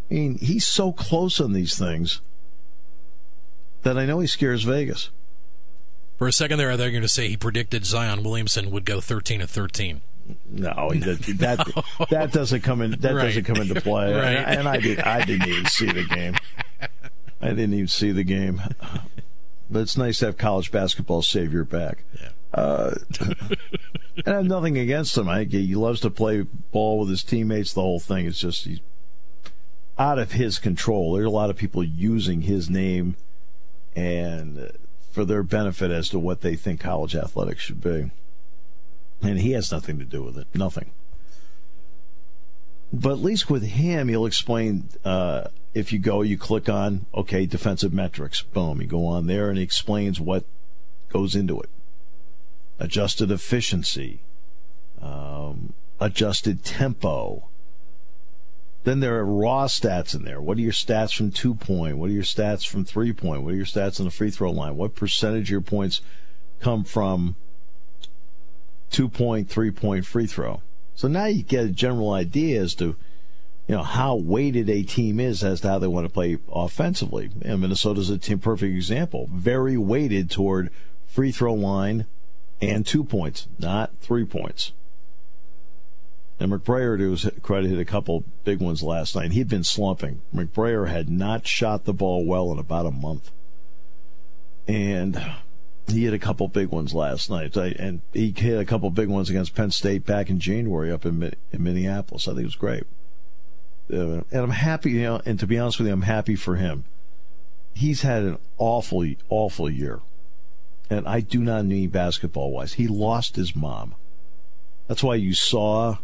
I 0.10 0.13
mean, 0.13 0.38
he's 0.38 0.65
so 0.65 0.91
close 0.91 1.39
on 1.39 1.53
these 1.53 1.77
things 1.77 2.22
that 3.84 3.98
I 3.98 4.05
know 4.05 4.20
he 4.20 4.27
scares 4.27 4.63
Vegas. 4.63 5.10
For 6.17 6.27
a 6.27 6.34
second 6.34 6.58
there, 6.58 6.72
I 6.72 6.77
thought 6.77 6.84
you 6.84 6.88
were 6.88 6.91
going 6.91 7.01
to 7.03 7.08
say 7.08 7.27
he 7.27 7.38
predicted 7.38 7.86
Zion 7.86 8.24
Williamson 8.24 8.72
would 8.72 8.86
go 8.86 9.01
13 9.01 9.41
and 9.41 9.50
13. 9.50 10.01
No, 10.50 10.91
that 10.94 11.22
that, 11.39 12.08
that 12.10 12.32
doesn't 12.32 12.62
come 12.62 12.82
in. 12.82 12.91
That 12.91 13.13
right. 13.13 13.25
doesn't 13.25 13.44
come 13.44 13.58
into 13.58 13.79
play. 13.82 14.13
right. 14.13 14.38
and, 14.38 14.60
and 14.60 14.67
I 14.67 14.77
did. 14.77 15.00
I 15.00 15.24
didn't 15.24 15.48
even 15.48 15.65
see 15.65 15.91
the 15.91 16.03
game. 16.03 16.36
I 17.41 17.50
didn't 17.50 17.74
even 17.74 17.88
see 17.88 18.12
the 18.12 18.24
game. 18.24 18.62
But 19.70 19.82
it's 19.82 19.98
nice 19.98 20.20
to 20.20 20.27
have 20.27 20.38
college 20.38 20.72
basketball 20.72 21.22
savior 21.22 21.63
back. 21.63 22.03
Yeah. 22.20 22.29
Uh, 22.53 22.96
and 24.25 24.27
I 24.27 24.32
have 24.38 24.46
nothing 24.46 24.77
against 24.77 25.17
him. 25.17 25.27
I 25.27 25.44
he 25.44 25.75
loves 25.75 26.00
to 26.01 26.10
play 26.10 26.41
ball 26.72 27.00
with 27.00 27.10
his 27.10 27.24
teammates. 27.24 27.74
The 27.74 27.82
whole 27.82 28.00
thing 28.00 28.25
is 28.25 28.39
just 28.39 28.63
he's 28.63 28.79
out 29.98 30.20
of 30.20 30.34
his 30.34 30.60
control. 30.60 31.13
There 31.13 31.24
are 31.24 31.27
a 31.27 31.32
lot 31.32 31.50
of 31.50 31.58
people 31.58 31.84
using 31.84 32.41
his 32.41 32.70
name 32.70 33.15
and 33.96 34.72
for 35.12 35.25
their 35.25 35.44
benefit 35.44 35.91
as 35.91 36.10
to 36.10 36.20
what 36.20 36.41
they 36.41 36.55
think 36.55 36.82
college 36.82 37.15
athletics 37.15 37.63
should 37.63 37.82
be. 37.82 38.12
And 39.22 39.40
he 39.40 39.52
has 39.52 39.72
nothing 39.72 39.98
to 40.00 40.06
do 40.06 40.24
with 40.24 40.38
it. 40.38 40.48
Nothing. 40.54 40.92
But 42.94 43.12
at 43.14 43.20
least 43.20 43.50
with 43.50 43.64
him, 43.64 44.08
he'll 44.08 44.26
explain. 44.26 44.90
Uh, 45.04 45.46
if 45.74 45.92
you 45.92 46.00
go, 46.00 46.22
you 46.22 46.38
click 46.38 46.70
on 46.70 47.06
okay, 47.14 47.46
defensive 47.46 47.94
metrics. 47.94 48.42
Boom, 48.42 48.82
you 48.82 48.88
go 48.88 49.06
on 49.06 49.28
there, 49.28 49.50
and 49.50 49.58
he 49.58 49.64
explains 49.64 50.20
what 50.20 50.46
goes 51.10 51.36
into 51.36 51.60
it. 51.60 51.70
Adjusted 52.80 53.32
efficiency, 53.32 54.22
um, 55.02 55.74
adjusted 56.00 56.64
tempo. 56.64 57.50
Then 58.86 59.00
there 59.00 59.18
are 59.18 59.26
raw 59.26 59.66
stats 59.66 60.14
in 60.14 60.24
there. 60.24 60.40
What 60.40 60.58
are 60.58 60.62
your 60.62 60.72
stats 60.72 61.16
from 61.16 61.32
two 61.32 61.56
point? 61.56 61.98
What 61.98 62.12
are 62.12 62.14
your 62.14 62.24
stats 62.24 62.68
from 62.68 62.86
three 62.86 63.12
point? 63.12 63.42
What 63.42 63.54
are 63.54 63.58
your 63.58 63.66
stats 63.66 64.00
on 64.00 64.06
the 64.06 64.12
free 64.12 64.30
throw 64.30 64.52
line? 64.52 64.78
What 64.78 64.96
percentage 64.96 65.48
of 65.48 65.50
your 65.50 65.62
points 65.62 66.02
come 66.60 66.84
from 66.84 67.36
two 68.89 69.10
point, 69.10 69.50
three 69.50 69.72
point 69.72 70.06
free 70.06 70.27
throw? 70.27 70.62
So 70.96 71.08
now 71.08 71.25
you 71.25 71.44
get 71.44 71.65
a 71.65 71.70
general 71.70 72.12
idea 72.12 72.62
as 72.62 72.75
to 72.75 72.96
you 73.68 73.75
know 73.75 73.84
how 73.84 74.15
weighted 74.15 74.70
a 74.70 74.84
team 74.84 75.20
is 75.20 75.44
as 75.44 75.62
to 75.62 75.70
how 75.70 75.80
they 75.80 75.88
want 75.88 76.06
to 76.06 76.13
play 76.13 76.38
offensively. 76.51 77.32
And 77.42 77.62
Minnesota's 77.62 78.10
a 78.10 78.18
team 78.18 78.39
perfect 78.39 78.74
example. 78.74 79.27
Very 79.32 79.77
weighted 79.77 80.30
toward 80.30 80.70
free 81.08 81.32
throw 81.32 81.54
line 81.54 82.06
and 82.62 82.86
two 82.86 83.04
points, 83.04 83.48
not 83.60 83.98
three 84.00 84.25
points. 84.25 84.72
And 86.39 86.51
McBrayer, 86.51 86.98
to 86.98 87.12
his 87.12 87.30
credit, 87.42 87.70
hit 87.70 87.80
a 87.80 87.86
couple 87.86 88.25
big 88.44 88.60
ones 88.60 88.84
last 88.84 89.15
night. 89.15 89.32
He'd 89.32 89.48
been 89.48 89.63
slumping. 89.63 90.22
McBrayer 90.34 90.89
had 90.89 91.10
not 91.10 91.48
shot 91.48 91.86
the 91.86 91.94
ball 91.94 92.25
well 92.25 92.51
in 92.51 92.60
about 92.60 92.86
a 92.86 92.92
month. 92.92 93.32
And 94.68 95.22
he 95.88 96.06
hit 96.06 96.13
a 96.13 96.20
couple 96.20 96.48
big 96.48 96.70
ones 96.70 96.94
last 96.94 97.30
night. 97.30 97.56
And 97.56 98.01
he 98.13 98.34
hit 98.36 98.60
a 98.60 98.65
couple 98.65 98.89
big 98.89 99.10
ones 99.10 99.30
against 99.30 99.56
Penn 99.56 99.72
State 99.72 100.06
back 100.06 100.30
in 100.30 100.39
January 100.39 100.92
up 100.92 101.06
in, 101.06 101.34
in 101.51 101.63
Minneapolis. 101.63 102.27
I 102.27 102.32
think 102.32 102.42
it 102.42 102.46
was 102.46 102.56
great. 102.56 102.84
Uh, 103.92 104.24
and 104.32 104.42
I'm 104.42 104.50
happy, 104.50 104.92
you 104.92 105.04
know, 105.04 105.22
and 105.25 105.39
to 105.39 105.46
be 105.46 105.60
honest 105.60 105.77
with 105.77 105.88
you, 105.88 105.94
I'm 105.94 106.01
happy 106.04 106.36
for 106.36 106.56
him. 106.56 106.86
He's 107.74 108.01
had 108.01 108.24
an 108.24 108.38
awful, 108.58 109.06
awful 109.30 109.70
year. 109.70 110.01
And 110.89 111.08
I 111.08 111.20
do 111.20 111.39
not 111.39 111.65
mean 111.65 111.89
basketball 111.89 112.51
wise. 112.51 112.74
He 112.74 112.88
lost 112.88 113.36
his 113.36 113.56
mom. 113.56 113.96
That's 114.88 115.04
why 115.04 115.15
you 115.15 115.34
saw 115.34 115.98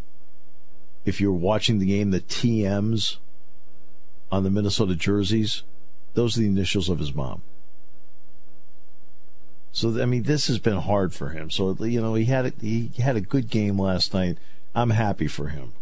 if 1.06 1.20
you're 1.20 1.32
watching 1.32 1.80
the 1.80 1.86
game, 1.86 2.12
the 2.12 2.20
TMs 2.20 3.18
on 4.32 4.44
the 4.44 4.50
Minnesota 4.50 4.96
jerseys, 4.96 5.64
those 6.14 6.38
are 6.38 6.42
the 6.42 6.48
initials 6.48 6.90
of 6.90 7.00
his 7.00 7.14
mom. 7.14 7.42
So 9.72 10.02
I 10.02 10.06
mean, 10.06 10.24
this 10.24 10.48
has 10.48 10.60
been 10.60 10.78
hard 10.78 11.14
for 11.14 11.30
him. 11.30 11.50
So 11.50 11.76
you 11.84 12.02
know, 12.02 12.14
he 12.16 12.26
had 12.26 12.46
a, 12.48 12.54
he 12.62 12.92
had 12.98 13.16
a 13.16 13.22
good 13.22 13.50
game 13.50 13.80
last 13.80 14.14
night. 14.14 14.38
I'm 14.76 14.92
happy 14.92 15.28
for 15.28 15.48
him. 15.48 15.74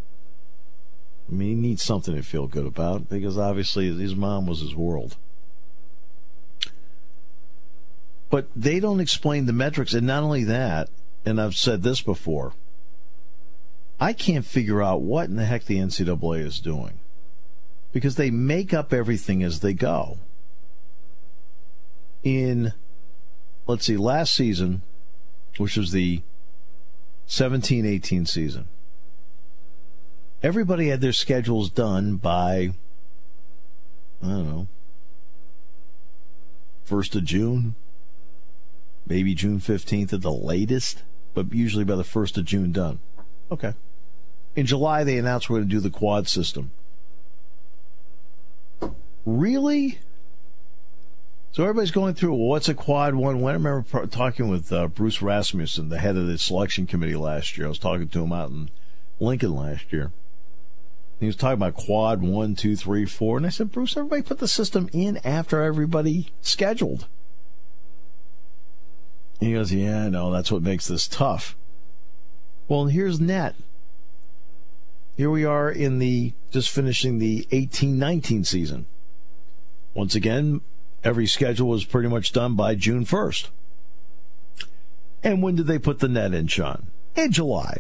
I 1.30 1.36
mean, 1.36 1.50
he 1.50 1.56
needs 1.56 1.84
something 1.84 2.16
to 2.16 2.24
feel 2.24 2.48
good 2.48 2.66
about 2.66 3.10
because 3.10 3.38
obviously 3.38 3.96
his 3.96 4.16
mom 4.16 4.48
was 4.48 4.62
his 4.62 4.76
world. 4.76 5.16
But 8.30 8.48
they 8.56 8.80
don't 8.80 9.00
explain 9.00 9.46
the 9.46 9.54
metrics, 9.54 9.94
and 9.94 10.06
not 10.06 10.24
only 10.24 10.44
that, 10.44 10.90
and 11.26 11.42
I've 11.42 11.56
said 11.56 11.82
this 11.84 12.02
before 12.02 12.54
I 14.00 14.14
can't 14.14 14.46
figure 14.46 14.82
out 14.82 15.02
what 15.02 15.30
in 15.30 15.36
the 15.36 15.46
heck 15.46 15.66
the 15.66 15.78
NCAA 15.78 16.46
is 16.46 16.60
doing 16.60 17.00
because 17.92 18.16
they 18.16 18.32
make 18.32 18.74
up 18.74 18.94
everything 18.94 19.44
as 19.44 19.60
they 19.60 19.74
go. 19.74 20.20
In, 22.24 22.74
let's 23.70 23.86
see, 23.86 23.98
last 23.98 24.34
season, 24.34 24.82
which 25.58 25.78
was 25.78 25.92
the 25.92 26.24
17 27.28 27.86
18 27.86 28.26
season, 28.26 28.68
everybody 30.42 30.88
had 30.88 31.02
their 31.02 31.14
schedules 31.14 31.70
done 31.70 32.16
by, 32.16 32.74
I 34.24 34.28
don't 34.28 34.50
know, 34.50 34.68
1st 36.88 37.18
of 37.18 37.24
June, 37.26 37.76
maybe 39.06 39.36
June 39.36 39.60
15th 39.60 40.14
at 40.14 40.22
the 40.22 40.32
latest, 40.32 41.04
but 41.36 41.54
usually 41.54 41.84
by 41.84 41.96
the 41.96 42.02
1st 42.02 42.38
of 42.38 42.46
June 42.46 42.72
done. 42.72 42.98
Okay. 43.52 43.76
In 44.56 44.66
July, 44.66 45.04
they 45.04 45.20
announced 45.20 45.48
we're 45.48 45.60
going 45.60 45.70
to 45.70 45.76
do 45.76 45.80
the 45.80 45.92
quad 45.92 46.28
system. 46.28 46.72
Really? 49.28 50.00
So 51.52 51.64
everybody's 51.64 51.92
going 51.92 52.14
through 52.14 52.36
what's 52.36 52.70
a 52.70 52.76
quad 52.76 53.16
one? 53.16 53.42
When 53.42 53.52
I 53.52 53.58
remember 53.58 54.06
talking 54.08 54.50
with 54.50 54.72
uh, 54.72 54.88
Bruce 54.88 55.22
Rasmussen, 55.22 55.90
the 55.90 55.98
head 55.98 56.16
of 56.16 56.28
the 56.28 56.38
selection 56.38 56.86
committee 56.86 57.16
last 57.16 57.58
year. 57.58 57.66
I 57.66 57.70
was 57.70 57.80
talking 57.80 58.08
to 58.08 58.24
him 58.24 58.32
out 58.32 58.52
in 58.52 58.70
Lincoln 59.20 59.56
last 59.56 59.92
year. 59.92 60.12
He 61.20 61.26
was 61.26 61.36
talking 61.36 61.54
about 61.54 61.74
quad 61.74 62.22
one, 62.22 62.56
two, 62.56 62.76
three, 62.76 63.06
four, 63.06 63.38
and 63.38 63.46
I 63.46 63.50
said, 63.50 63.72
Bruce, 63.72 63.98
everybody 63.98 64.22
put 64.22 64.40
the 64.40 64.48
system 64.48 64.90
in 64.94 65.18
after 65.26 65.62
everybody 65.62 66.32
scheduled. 66.42 67.08
He 69.40 69.54
goes, 69.54 69.74
Yeah, 69.74 70.08
no. 70.08 70.32
That's 70.32 70.52
what 70.52 70.62
makes 70.62 70.88
this 70.88 71.08
tough. 71.08 71.58
Well, 72.68 72.86
here's 72.86 73.20
net. 73.20 73.56
Here 75.18 75.30
we 75.30 75.44
are 75.44 75.70
in 75.70 76.00
the 76.00 76.34
just 76.52 76.70
finishing 76.70 77.18
the 77.20 77.48
18-19 77.52 78.46
season. 78.46 78.86
Once 79.94 80.16
again, 80.16 80.62
every 81.04 81.28
schedule 81.28 81.70
was 81.70 81.86
pretty 81.86 82.10
much 82.10 82.32
done 82.32 82.56
by 82.56 82.76
June 82.76 83.06
1st. 83.06 83.48
And 85.24 85.44
when 85.44 85.56
did 85.56 85.68
they 85.68 85.80
put 85.80 86.00
the 86.00 86.08
net 86.08 86.34
in, 86.34 86.48
Sean? 86.48 86.88
In 87.16 87.32
July. 87.32 87.80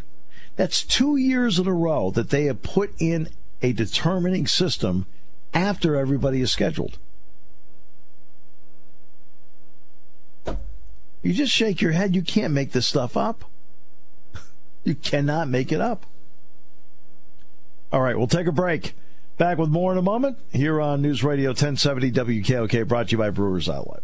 That's 0.55 0.83
two 0.83 1.15
years 1.15 1.57
in 1.57 1.67
a 1.67 1.73
row 1.73 2.11
that 2.11 2.29
they 2.29 2.45
have 2.45 2.61
put 2.61 2.91
in 2.99 3.29
a 3.61 3.71
determining 3.71 4.47
system 4.47 5.05
after 5.53 5.95
everybody 5.95 6.41
is 6.41 6.51
scheduled. 6.51 6.97
You 11.21 11.33
just 11.33 11.51
shake 11.51 11.81
your 11.81 11.91
head. 11.91 12.15
You 12.15 12.21
can't 12.21 12.53
make 12.53 12.71
this 12.71 12.87
stuff 12.87 13.17
up. 13.17 13.45
You 14.83 14.95
cannot 14.95 15.49
make 15.49 15.71
it 15.71 15.81
up. 15.81 16.05
All 17.91 18.01
right, 18.01 18.17
we'll 18.17 18.27
take 18.27 18.47
a 18.47 18.51
break. 18.51 18.93
Back 19.39 19.57
with 19.57 19.69
more 19.69 19.93
in 19.93 19.97
a 19.97 20.01
moment 20.01 20.37
here 20.51 20.81
on 20.81 21.01
News 21.01 21.23
Radio 21.23 21.51
1070 21.51 22.11
WKOK, 22.11 22.85
brought 22.85 23.07
to 23.07 23.11
you 23.13 23.17
by 23.17 23.29
Brewers 23.29 23.69
Outlet. 23.69 24.03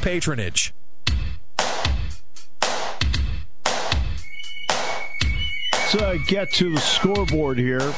patronage. 0.00 0.74
Let's 5.72 5.94
uh, 5.94 6.16
get 6.26 6.52
to 6.54 6.74
the 6.74 6.80
scoreboard 6.80 7.58
here. 7.58 7.92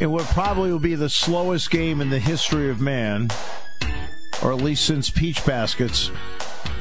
In 0.00 0.10
what 0.10 0.24
probably 0.26 0.70
will 0.70 0.78
be 0.78 0.94
the 0.94 1.08
slowest 1.08 1.70
game 1.70 2.00
in 2.00 2.10
the 2.10 2.18
history 2.18 2.70
of 2.70 2.80
man, 2.80 3.28
or 4.42 4.52
at 4.52 4.58
least 4.58 4.84
since 4.84 5.10
Peach 5.10 5.44
Baskets 5.44 6.10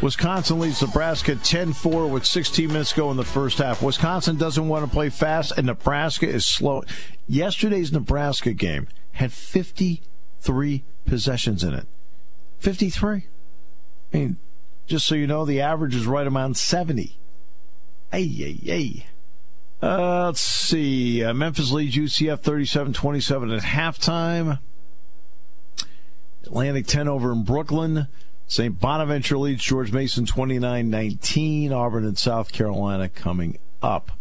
Wisconsin 0.02 0.60
leads 0.60 0.82
Nebraska 0.82 1.36
10 1.36 1.74
4 1.74 2.08
with 2.08 2.26
16 2.26 2.68
minutes 2.68 2.92
go 2.92 3.12
in 3.12 3.18
the 3.18 3.24
first 3.24 3.60
half. 3.60 3.84
Wisconsin 3.84 4.36
doesn't 4.36 4.68
want 4.68 4.84
to 4.84 4.90
play 4.90 5.10
fast, 5.10 5.54
and 5.56 5.68
Nebraska 5.68 6.28
is 6.28 6.44
slow. 6.44 6.84
Yesterday's 7.28 7.92
Nebraska 7.92 8.54
game 8.54 8.88
had 9.14 9.32
53 9.32 10.84
possessions 11.06 11.64
in 11.64 11.76
it. 11.76 11.88
53. 12.58 13.28
I 14.14 14.18
mean, 14.18 14.38
just 14.88 15.06
so 15.08 15.16
you 15.16 15.28
know, 15.28 15.46
the 15.46 15.62
average 15.62 15.96
is 15.96 16.06
right 16.06 16.28
around 16.28 16.58
70. 16.58 17.18
Hey, 18.12 18.28
hey, 18.28 18.54
hey. 18.54 19.06
Uh, 19.82 20.26
let's 20.26 20.42
see. 20.42 21.24
Uh, 21.24 21.34
Memphis 21.34 21.72
leads 21.72 21.96
UCF 21.96 22.42
37 22.42 22.94
27 22.94 23.52
at 23.52 23.64
halftime. 23.64 24.60
Atlantic 26.44 26.88
10 26.88 27.08
over 27.08 27.32
in 27.32 27.44
Brooklyn. 27.44 28.08
St. 28.48 28.78
Bonaventure 28.80 29.38
leads 29.38 29.64
George 29.64 29.94
Mason 29.94 30.26
29 30.26 30.90
19. 30.90 31.72
Auburn 31.72 32.06
and 32.06 32.18
South 32.18 32.52
Carolina 32.52 33.08
coming 33.08 33.58
up. 33.82 34.12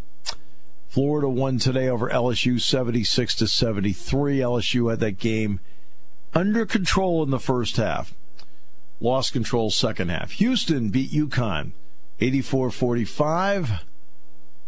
Florida 0.89 1.29
won 1.29 1.59
today 1.59 1.89
over 1.89 2.09
LSU 2.09 2.61
76 2.61 3.35
to 3.37 3.47
73. 3.47 4.39
LSU 4.39 4.91
had 4.91 5.01
that 5.01 5.19
game 5.19 5.61
under 6.35 6.65
control 6.65 7.23
in 7.23 7.31
the 7.31 7.39
first 7.39 7.77
half. 7.77 8.15
Lost 9.01 9.33
control 9.33 9.71
second 9.71 10.11
half. 10.11 10.33
Houston 10.33 10.91
beat 10.91 11.11
UConn 11.11 11.73
84 12.21 12.71
45. 12.71 13.85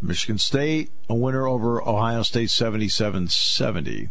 Michigan 0.01 0.39
State, 0.39 0.91
a 1.09 1.15
winner 1.15 1.47
over 1.47 1.87
Ohio 1.87 2.23
State 2.23 2.51
77 2.51 3.29
70. 3.29 4.09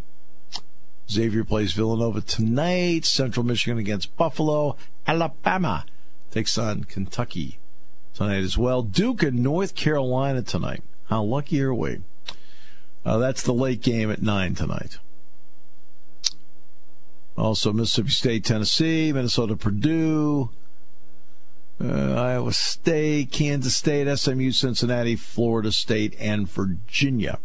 Xavier 1.10 1.44
plays 1.44 1.74
Villanova 1.74 2.22
tonight. 2.22 3.04
Central 3.04 3.46
Michigan 3.46 3.78
against 3.78 4.16
Buffalo. 4.16 4.78
Alabama 5.06 5.86
takes 6.30 6.58
on 6.58 6.86
Kentucky 6.86 7.60
tonight 8.14 8.44
as 8.44 8.58
well. 8.58 8.82
Duke 8.84 9.24
and 9.24 9.44
North 9.44 9.76
Carolina 9.76 10.42
tonight. 10.42 10.84
How 11.10 11.24
lucky 11.24 11.62
are 11.62 11.74
we? 11.74 12.02
Uh, 13.04 13.18
that's 13.18 13.42
the 13.44 13.54
late 13.54 13.82
game 13.82 14.12
at 14.12 14.22
9 14.22 14.56
tonight. 14.56 15.00
Also, 17.38 17.72
Mississippi 17.72 18.10
State, 18.10 18.44
Tennessee, 18.44 19.12
Minnesota, 19.14 19.56
Purdue, 19.56 20.50
uh, 21.84 22.14
Iowa 22.14 22.54
State, 22.54 23.32
Kansas 23.32 23.76
State, 23.76 24.14
SMU, 24.16 24.52
Cincinnati, 24.52 25.16
Florida 25.16 25.72
State, 25.72 26.16
and 26.20 26.48
Virginia. 26.48 27.40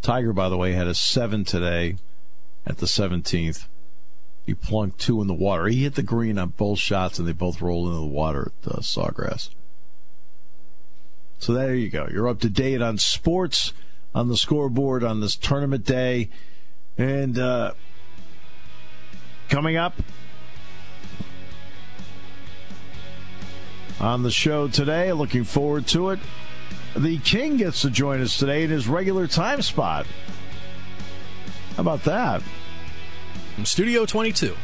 Tiger, 0.00 0.32
by 0.32 0.48
the 0.48 0.56
way, 0.56 0.72
had 0.72 0.86
a 0.86 0.94
seven 0.94 1.44
today 1.44 1.96
at 2.66 2.78
the 2.78 2.86
17th. 2.86 3.66
He 4.46 4.54
plunked 4.54 4.98
two 4.98 5.20
in 5.20 5.26
the 5.26 5.34
water. 5.34 5.66
He 5.66 5.82
hit 5.82 5.94
the 5.94 6.02
green 6.02 6.38
on 6.38 6.50
both 6.50 6.78
shots, 6.78 7.18
and 7.18 7.28
they 7.28 7.32
both 7.32 7.60
rolled 7.60 7.88
into 7.88 8.00
the 8.00 8.06
water 8.06 8.52
at 8.64 8.72
uh, 8.72 8.80
Sawgrass. 8.80 9.50
So 11.38 11.52
there 11.52 11.74
you 11.74 11.90
go. 11.90 12.08
You're 12.10 12.28
up 12.28 12.40
to 12.40 12.48
date 12.48 12.82
on 12.82 12.98
sports 12.98 13.72
on 14.14 14.28
the 14.28 14.36
scoreboard 14.36 15.04
on 15.04 15.20
this 15.20 15.36
tournament 15.36 15.84
day. 15.84 16.30
And 16.98 17.38
uh, 17.38 17.72
coming 19.48 19.76
up 19.76 19.94
on 24.00 24.24
the 24.24 24.30
show 24.30 24.66
today, 24.68 25.12
looking 25.12 25.44
forward 25.44 25.86
to 25.88 26.10
it. 26.10 26.18
The 26.96 27.18
King 27.18 27.56
gets 27.56 27.82
to 27.82 27.90
join 27.90 28.20
us 28.20 28.36
today 28.36 28.64
in 28.64 28.70
his 28.70 28.88
regular 28.88 29.28
time 29.28 29.62
spot. 29.62 30.06
How 31.76 31.82
about 31.82 32.02
that? 32.04 32.42
From 33.54 33.64
Studio 33.64 34.04
22. 34.04 34.56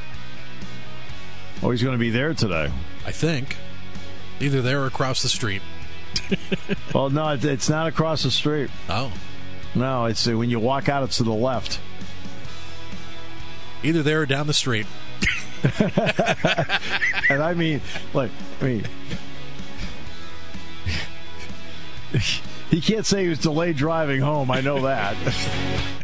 Oh, 1.62 1.70
he's 1.70 1.82
going 1.82 1.94
to 1.94 2.00
be 2.00 2.10
there 2.10 2.34
today. 2.34 2.70
I 3.06 3.12
think. 3.12 3.56
Either 4.40 4.60
there 4.60 4.82
or 4.82 4.86
across 4.86 5.22
the 5.22 5.28
street. 5.28 5.62
well, 6.94 7.10
no, 7.10 7.38
it's 7.40 7.68
not 7.68 7.86
across 7.86 8.24
the 8.24 8.30
street. 8.30 8.70
Oh. 8.88 9.12
No, 9.76 10.06
it's 10.06 10.26
uh, 10.26 10.36
when 10.36 10.50
you 10.50 10.58
walk 10.58 10.88
out, 10.88 11.04
it's 11.04 11.18
to 11.18 11.24
the 11.24 11.32
left. 11.32 11.80
Either 13.84 14.02
there 14.02 14.22
or 14.22 14.26
down 14.26 14.46
the 14.46 14.54
street. 14.54 14.86
and 17.28 17.42
I 17.42 17.54
mean, 17.54 17.80
like, 18.12 18.30
I 18.60 18.64
mean, 18.64 18.84
he 22.70 22.80
can't 22.80 23.06
say 23.06 23.24
he 23.24 23.28
was 23.28 23.38
delayed 23.38 23.76
driving 23.76 24.20
home. 24.20 24.50
I 24.50 24.60
know 24.60 24.82
that. 24.82 25.16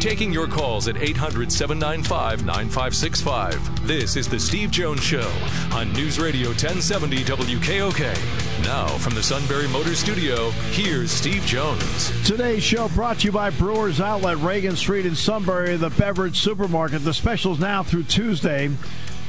Taking 0.00 0.32
your 0.32 0.46
calls 0.46 0.88
at 0.88 0.96
800 0.96 1.52
795 1.52 2.46
9565. 2.46 3.86
This 3.86 4.16
is 4.16 4.30
The 4.30 4.40
Steve 4.40 4.70
Jones 4.70 5.02
Show 5.02 5.30
on 5.74 5.92
News 5.92 6.18
Radio 6.18 6.48
1070 6.48 7.18
WKOK. 7.18 8.64
Now, 8.64 8.86
from 8.96 9.14
the 9.14 9.22
Sunbury 9.22 9.68
Motor 9.68 9.94
Studio, 9.94 10.52
here's 10.72 11.10
Steve 11.10 11.42
Jones. 11.42 12.10
Today's 12.26 12.62
show 12.62 12.88
brought 12.88 13.18
to 13.18 13.26
you 13.26 13.32
by 13.32 13.50
Brewers 13.50 14.00
Outlet, 14.00 14.38
Reagan 14.38 14.74
Street 14.74 15.04
in 15.04 15.14
Sunbury, 15.14 15.76
the 15.76 15.90
beverage 15.90 16.40
supermarket. 16.40 17.04
The 17.04 17.12
specials 17.12 17.60
now 17.60 17.82
through 17.82 18.04
Tuesday. 18.04 18.70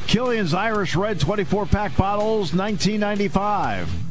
Killian's 0.08 0.54
Irish 0.54 0.96
Red 0.96 1.20
24 1.20 1.66
pack 1.66 1.98
bottles, 1.98 2.54
1995. 2.54 4.11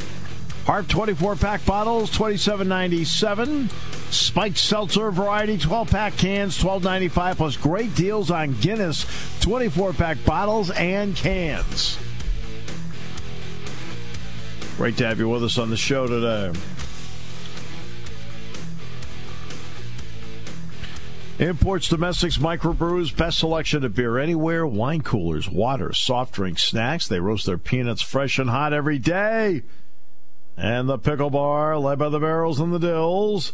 Harp 0.70 0.86
24 0.86 1.34
pack 1.34 1.66
bottles, 1.66 2.12
27.97. 2.12 3.68
Spiked 4.12 4.56
Seltzer 4.56 5.10
Variety 5.10 5.58
12 5.58 5.90
pack 5.90 6.16
cans, 6.16 6.56
12.95 6.62 7.36
plus 7.36 7.56
great 7.56 7.92
deals 7.96 8.30
on 8.30 8.52
Guinness 8.60 9.04
24 9.40 9.94
pack 9.94 10.24
bottles 10.24 10.70
and 10.70 11.16
cans. 11.16 11.98
Great 14.76 14.96
to 14.98 15.08
have 15.08 15.18
you 15.18 15.28
with 15.28 15.42
us 15.42 15.58
on 15.58 15.70
the 15.70 15.76
show 15.76 16.06
today. 16.06 16.56
Imports, 21.40 21.88
domestics, 21.88 22.38
microbrews, 22.38 23.16
best 23.16 23.40
selection 23.40 23.84
of 23.84 23.96
beer 23.96 24.18
anywhere, 24.18 24.64
wine 24.64 25.00
coolers, 25.00 25.48
water, 25.48 25.92
soft 25.92 26.32
drinks, 26.32 26.62
snacks. 26.62 27.08
They 27.08 27.18
roast 27.18 27.44
their 27.44 27.58
peanuts 27.58 28.02
fresh 28.02 28.38
and 28.38 28.50
hot 28.50 28.72
every 28.72 29.00
day. 29.00 29.64
And 30.56 30.88
the 30.88 30.98
pickle 30.98 31.30
bar, 31.30 31.78
led 31.78 31.98
by 31.98 32.08
the 32.08 32.18
barrels 32.18 32.60
and 32.60 32.72
the 32.72 32.78
dills, 32.78 33.52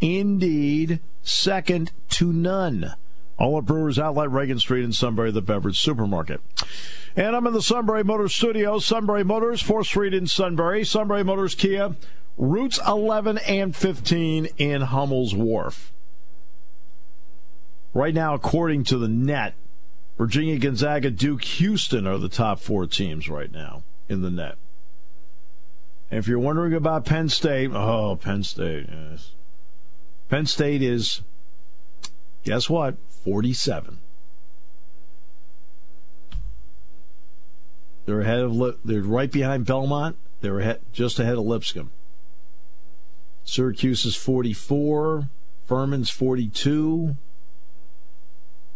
indeed 0.00 1.00
second 1.22 1.92
to 2.10 2.32
none. 2.32 2.94
All 3.38 3.58
at 3.58 3.64
Brewers 3.64 3.98
Outlet, 3.98 4.30
Reagan 4.30 4.58
Street 4.58 4.84
in 4.84 4.92
Sunbury, 4.92 5.30
the 5.30 5.40
beverage 5.40 5.80
supermarket. 5.80 6.40
And 7.16 7.34
I'm 7.34 7.46
in 7.46 7.52
the 7.52 7.62
Sunbury 7.62 8.04
Motors 8.04 8.34
studio. 8.34 8.78
Sunbury 8.78 9.24
Motors, 9.24 9.62
4th 9.62 9.86
Street 9.86 10.14
in 10.14 10.26
Sunbury. 10.26 10.84
Sunbury 10.84 11.24
Motors 11.24 11.54
Kia, 11.54 11.96
routes 12.36 12.78
11 12.86 13.38
and 13.38 13.74
15 13.74 14.48
in 14.58 14.82
Hummel's 14.82 15.34
Wharf. 15.34 15.92
Right 17.92 18.14
now, 18.14 18.34
according 18.34 18.84
to 18.84 18.98
the 18.98 19.08
net, 19.08 19.54
Virginia, 20.16 20.58
Gonzaga, 20.58 21.10
Duke, 21.10 21.42
Houston 21.42 22.06
are 22.06 22.18
the 22.18 22.28
top 22.28 22.60
four 22.60 22.86
teams 22.86 23.28
right 23.28 23.50
now 23.50 23.82
in 24.08 24.20
the 24.22 24.30
net. 24.30 24.56
If 26.10 26.26
you're 26.26 26.40
wondering 26.40 26.74
about 26.74 27.04
Penn 27.04 27.28
State, 27.28 27.70
oh, 27.72 28.16
Penn 28.20 28.42
State, 28.42 28.86
yes. 28.90 29.32
Penn 30.28 30.46
State 30.46 30.82
is, 30.82 31.22
guess 32.42 32.68
what, 32.68 32.96
47. 33.08 33.98
They're 38.06 38.22
ahead 38.22 38.40
of 38.40 38.76
they're 38.84 39.02
right 39.02 39.30
behind 39.30 39.66
Belmont. 39.66 40.16
They're 40.40 40.58
ahead, 40.58 40.80
just 40.92 41.20
ahead 41.20 41.34
of 41.34 41.44
Lipscomb. 41.44 41.90
Syracuse 43.44 44.04
is 44.04 44.16
44. 44.16 45.28
Furman's 45.64 46.10
42. 46.10 47.16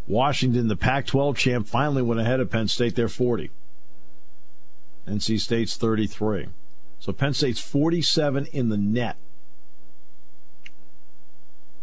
Washington, 0.06 0.68
the 0.68 0.76
Pac 0.76 1.06
12 1.06 1.36
champ, 1.36 1.66
finally 1.66 2.02
went 2.02 2.20
ahead 2.20 2.38
of 2.38 2.50
Penn 2.50 2.68
State. 2.68 2.94
They're 2.94 3.08
40. 3.08 3.50
NC 5.08 5.40
State's 5.40 5.76
33. 5.76 6.48
So 6.98 7.12
Penn 7.12 7.34
State's 7.34 7.60
47 7.60 8.46
in 8.46 8.68
the 8.70 8.76
net. 8.76 9.16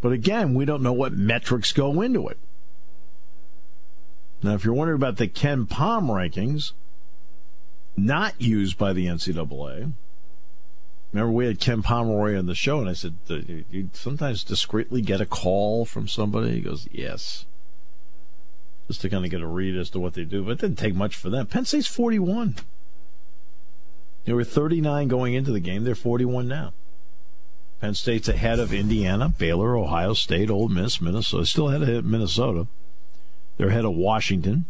But 0.01 0.11
again, 0.11 0.55
we 0.55 0.65
don't 0.65 0.81
know 0.81 0.93
what 0.93 1.13
metrics 1.13 1.71
go 1.71 2.01
into 2.01 2.27
it. 2.27 2.39
Now, 4.43 4.55
if 4.55 4.65
you're 4.65 4.73
wondering 4.73 4.97
about 4.97 5.17
the 5.17 5.27
KenPom 5.27 5.67
rankings, 6.09 6.73
not 7.95 8.39
used 8.41 8.77
by 8.77 8.93
the 8.93 9.05
NCAA, 9.05 9.93
remember 11.11 11.31
we 11.31 11.45
had 11.45 11.59
Ken 11.59 11.83
Pomeroy 11.83 12.35
on 12.35 12.47
the 12.47 12.55
show, 12.55 12.79
and 12.79 12.89
I 12.89 12.93
said, 12.93 13.17
you 13.27 13.91
sometimes 13.93 14.43
discreetly 14.43 15.01
get 15.01 15.21
a 15.21 15.25
call 15.27 15.85
from 15.85 16.07
somebody? 16.07 16.53
He 16.53 16.61
goes, 16.61 16.87
yes. 16.91 17.45
Just 18.87 19.01
to 19.01 19.09
kind 19.09 19.23
of 19.23 19.29
get 19.29 19.41
a 19.41 19.47
read 19.47 19.77
as 19.77 19.91
to 19.91 19.99
what 19.99 20.15
they 20.15 20.23
do. 20.23 20.43
But 20.43 20.53
it 20.53 20.61
didn't 20.61 20.79
take 20.79 20.95
much 20.95 21.15
for 21.15 21.29
them. 21.29 21.45
Penn 21.45 21.65
State's 21.65 21.85
41. 21.87 22.55
They 24.25 24.33
were 24.33 24.43
39 24.43 25.07
going 25.07 25.33
into 25.33 25.51
the 25.51 25.59
game. 25.59 25.83
They're 25.83 25.95
41 25.95 26.47
now. 26.47 26.73
Penn 27.79 27.95
State's 27.95 28.29
ahead 28.29 28.59
of 28.59 28.71
Indiana, 28.71 29.29
Baylor, 29.29 29.75
Ohio 29.75 30.13
State, 30.13 30.51
Ole 30.51 30.69
Miss, 30.69 31.01
Minnesota. 31.01 31.45
Still 31.45 31.69
ahead 31.69 31.81
of 31.81 32.05
Minnesota. 32.05 32.67
They're 33.57 33.69
ahead 33.69 33.85
of 33.85 33.95
Washington, 33.95 34.65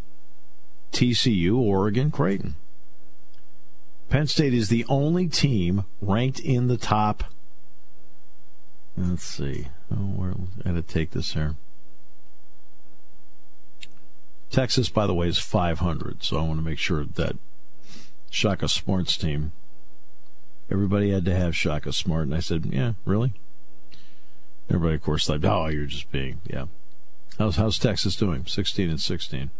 TCU, 0.93 1.57
Oregon, 1.57 2.09
Creighton. 2.09 2.55
Penn 4.09 4.27
State 4.27 4.53
is 4.53 4.69
the 4.69 4.85
only 4.87 5.27
team 5.27 5.85
ranked 6.01 6.39
in 6.39 6.67
the 6.67 6.77
top. 6.77 7.25
Let's 8.97 9.23
see. 9.23 9.67
Oh, 9.91 9.95
where 9.95 10.33
I 10.65 10.69
got 10.69 10.75
to 10.75 10.81
take 10.81 11.11
this 11.11 11.33
here. 11.33 11.55
Texas, 14.49 14.89
by 14.89 15.07
the 15.07 15.13
way, 15.13 15.27
is 15.27 15.39
500, 15.39 16.23
so 16.23 16.37
I 16.37 16.41
want 16.41 16.59
to 16.59 16.65
make 16.65 16.77
sure 16.77 17.05
that 17.05 17.37
Shaka 18.31 18.67
Smart's 18.69 19.17
team. 19.17 19.51
Everybody 20.71 21.11
had 21.11 21.25
to 21.25 21.35
have 21.35 21.55
Shaka 21.55 21.91
Smart, 21.91 22.23
and 22.23 22.33
I 22.33 22.39
said, 22.39 22.65
"Yeah, 22.65 22.93
really." 23.05 23.33
Everybody, 24.69 24.95
of 24.95 25.03
course, 25.03 25.27
thought, 25.27 25.43
"Oh, 25.43 25.67
you're 25.67 25.85
just 25.85 26.09
being 26.11 26.39
yeah." 26.47 26.65
How's 27.37 27.57
how's 27.57 27.77
Texas 27.77 28.15
doing? 28.15 28.45
16 28.45 28.89
and 28.89 29.01
16. 29.01 29.51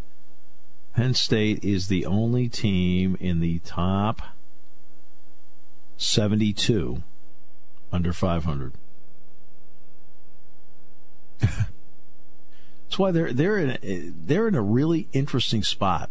Penn 0.95 1.13
State 1.13 1.63
is 1.63 1.88
the 1.88 2.05
only 2.05 2.47
team 2.47 3.17
in 3.19 3.41
the 3.41 3.60
top 3.60 4.21
72 5.97 7.03
under 7.91 8.13
500. 8.13 8.73
That's 11.39 11.67
why 12.97 13.12
they're 13.12 13.34
they're 13.34 13.57
in 13.57 13.77
a, 13.84 14.12
they're 14.25 14.47
in 14.47 14.55
a 14.55 14.62
really 14.62 15.10
interesting 15.12 15.62
spot 15.62 16.10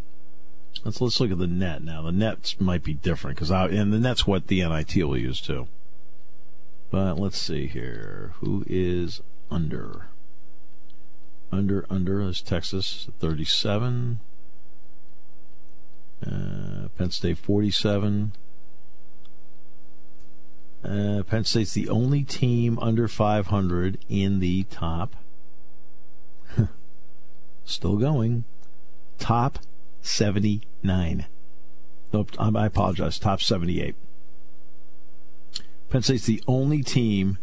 Let's 0.83 0.99
let's 0.99 1.19
look 1.19 1.31
at 1.31 1.37
the 1.37 1.47
net 1.47 1.83
now. 1.83 2.01
The 2.01 2.11
nets 2.11 2.59
might 2.59 2.83
be 2.83 2.93
different 2.93 3.37
because 3.37 3.51
I 3.51 3.67
and 3.67 3.93
the 3.93 3.99
net's 3.99 4.25
what 4.25 4.47
the 4.47 4.61
NIT 4.61 4.95
will 4.95 5.17
use 5.17 5.39
too. 5.39 5.67
But 6.89 7.19
let's 7.19 7.37
see 7.37 7.67
here. 7.67 8.33
Who 8.39 8.63
is 8.67 9.21
under? 9.49 10.07
Under 11.51 11.85
under 11.89 12.21
is 12.21 12.41
Texas 12.41 13.09
37. 13.19 14.19
Uh, 16.25 16.87
Penn 16.97 17.11
State 17.11 17.37
47. 17.37 18.33
Uh, 20.83 21.23
Penn 21.23 21.43
State's 21.43 21.73
the 21.73 21.89
only 21.89 22.23
team 22.23 22.79
under 22.79 23.07
500 23.07 23.99
in 24.09 24.39
the 24.39 24.63
top. 24.63 25.15
Still 27.65 27.97
going. 27.97 28.45
Top 29.19 29.59
79. 30.01 31.25
Nope, 32.13 32.31
I 32.39 32.65
apologize. 32.65 33.17
Top 33.19 33.41
78. 33.41 33.95
Penn 35.89 36.01
State's 36.01 36.25
the 36.25 36.43
only 36.47 36.83
team 36.83 37.37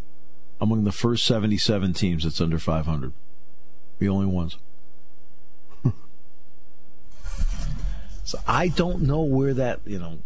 among 0.61 0.85
the 0.85 0.93
first 0.93 1.27
77 1.27 1.93
teams 1.93 2.25
that's 2.25 2.41
under 2.41 2.59
500. 2.59 3.13
The 3.99 4.09
only 4.09 4.27
ones. 4.27 4.57
so 8.25 8.39
I 8.47 8.69
don't 8.69 9.03
know 9.03 9.23
where 9.23 9.55
that, 9.55 9.81
you 9.85 9.99
know, 9.99 10.19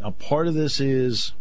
now 0.00 0.10
part 0.10 0.46
of 0.48 0.54
this 0.54 0.80
is 0.80 1.32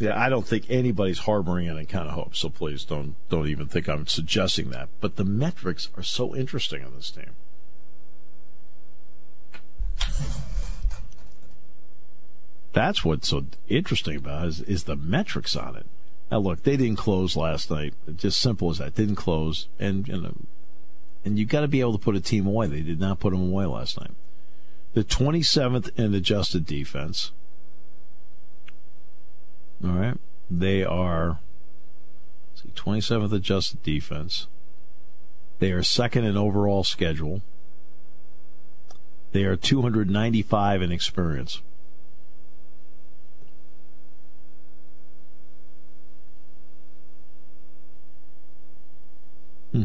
yeah, 0.00 0.18
I 0.18 0.28
don't 0.30 0.46
think 0.46 0.64
anybody's 0.70 1.20
harboring 1.20 1.68
any 1.68 1.84
kind 1.84 2.08
of 2.08 2.14
hope. 2.14 2.34
So 2.34 2.48
please 2.48 2.84
don't 2.84 3.16
don't 3.28 3.48
even 3.48 3.66
think 3.66 3.88
I'm 3.88 4.06
suggesting 4.06 4.70
that. 4.70 4.88
But 5.00 5.16
the 5.16 5.24
metrics 5.24 5.90
are 5.96 6.02
so 6.02 6.34
interesting 6.34 6.82
on 6.84 6.94
this 6.94 7.10
team. 7.10 7.32
That's 12.72 13.04
what's 13.04 13.28
so 13.28 13.46
interesting 13.68 14.16
about 14.16 14.44
it 14.44 14.48
is, 14.48 14.60
is 14.62 14.84
the 14.84 14.96
metrics 14.96 15.56
on 15.56 15.76
it. 15.76 15.86
Now, 16.30 16.38
look, 16.38 16.62
they 16.62 16.76
didn't 16.76 16.96
close 16.96 17.36
last 17.36 17.70
night. 17.70 17.94
Just 18.16 18.40
simple 18.40 18.70
as 18.70 18.78
that. 18.78 18.94
Didn't 18.94 19.16
close, 19.16 19.68
and 19.80 20.06
know, 20.06 20.36
and 21.24 21.38
you 21.38 21.44
got 21.44 21.62
to 21.62 21.68
be 21.68 21.80
able 21.80 21.92
to 21.92 21.98
put 21.98 22.14
a 22.14 22.20
team 22.20 22.46
away. 22.46 22.68
They 22.68 22.82
did 22.82 23.00
not 23.00 23.18
put 23.18 23.32
them 23.32 23.50
away 23.50 23.66
last 23.66 24.00
night. 24.00 24.12
The 24.94 25.04
27th 25.04 25.98
in 25.98 26.14
adjusted 26.14 26.66
defense. 26.66 27.32
All 29.84 29.90
right, 29.90 30.18
they 30.50 30.84
are. 30.84 31.40
See, 32.54 32.68
27th 32.74 33.32
adjusted 33.32 33.82
defense. 33.82 34.46
They 35.58 35.72
are 35.72 35.82
second 35.82 36.24
in 36.24 36.36
overall 36.36 36.84
schedule. 36.84 37.42
They 39.32 39.44
are 39.44 39.56
295 39.56 40.82
in 40.82 40.90
experience. 40.90 41.62
Hmm. 49.72 49.84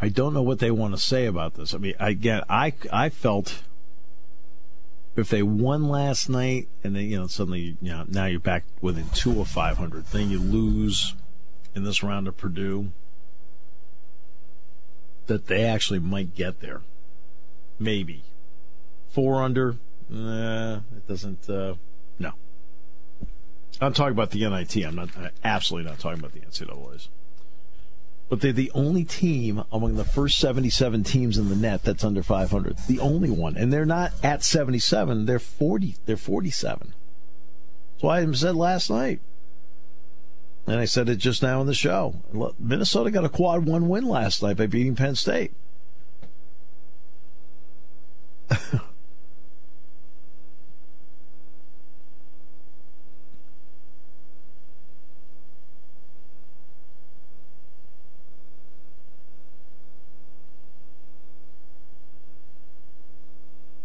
I 0.00 0.08
don't 0.08 0.34
know 0.34 0.42
what 0.42 0.58
they 0.58 0.72
want 0.72 0.94
to 0.94 1.00
say 1.00 1.26
about 1.26 1.54
this. 1.54 1.72
I 1.72 1.78
mean, 1.78 1.94
again, 2.00 2.42
I 2.48 2.72
I 2.92 3.10
felt 3.10 3.62
if 5.14 5.28
they 5.28 5.42
won 5.44 5.88
last 5.88 6.28
night 6.28 6.68
and 6.82 6.96
then 6.96 7.04
you 7.04 7.20
know 7.20 7.26
suddenly 7.28 7.76
you 7.80 7.90
know 7.92 8.04
now 8.08 8.26
you're 8.26 8.40
back 8.40 8.64
within 8.80 9.06
two 9.14 9.40
of 9.40 9.46
500, 9.46 10.06
then 10.06 10.28
you 10.28 10.40
lose 10.40 11.14
in 11.76 11.84
this 11.84 12.02
round 12.02 12.26
of 12.26 12.36
Purdue 12.36 12.90
that 15.28 15.46
they 15.46 15.64
actually 15.64 16.00
might 16.00 16.34
get 16.34 16.60
there. 16.60 16.82
Maybe. 17.78 18.24
Four 19.08 19.42
under, 19.42 19.76
uh, 20.12 20.80
it 20.96 21.06
doesn't, 21.06 21.48
uh, 21.48 21.74
no. 22.18 22.32
I'm 23.80 23.92
talking 23.92 24.12
about 24.12 24.32
the 24.32 24.48
NIT. 24.48 24.76
I'm 24.84 24.96
not, 24.96 25.16
I'm 25.16 25.30
absolutely 25.44 25.90
not 25.90 26.00
talking 26.00 26.18
about 26.18 26.32
the 26.32 26.40
NCAAs. 26.40 27.08
But 28.28 28.42
they're 28.42 28.52
the 28.52 28.70
only 28.74 29.04
team 29.04 29.64
among 29.72 29.96
the 29.96 30.04
first 30.04 30.38
77 30.38 31.04
teams 31.04 31.38
in 31.38 31.48
the 31.48 31.56
net 31.56 31.82
that's 31.84 32.04
under 32.04 32.22
500. 32.22 32.76
The 32.86 33.00
only 33.00 33.30
one. 33.30 33.56
And 33.56 33.72
they're 33.72 33.86
not 33.86 34.12
at 34.22 34.42
77, 34.42 35.24
they're 35.24 35.38
40, 35.38 35.96
they're 36.04 36.16
47. 36.16 36.92
That's 37.92 38.02
why 38.02 38.20
I 38.20 38.32
said 38.32 38.54
last 38.54 38.90
night. 38.90 39.20
And 40.68 40.78
I 40.78 40.84
said 40.84 41.08
it 41.08 41.16
just 41.16 41.42
now 41.42 41.62
in 41.62 41.66
the 41.66 41.72
show. 41.72 42.14
Minnesota 42.58 43.10
got 43.10 43.24
a 43.24 43.30
quad 43.30 43.64
one 43.64 43.88
win 43.88 44.04
last 44.04 44.42
night 44.42 44.58
by 44.58 44.66
beating 44.66 44.94
Penn 44.94 45.14
State. 45.14 45.52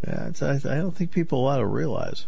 Yeah, 0.05 0.31
I 0.41 0.57
don't 0.57 0.91
think 0.91 1.11
people 1.11 1.47
ought 1.47 1.59
to 1.59 1.65
realize. 1.65 2.27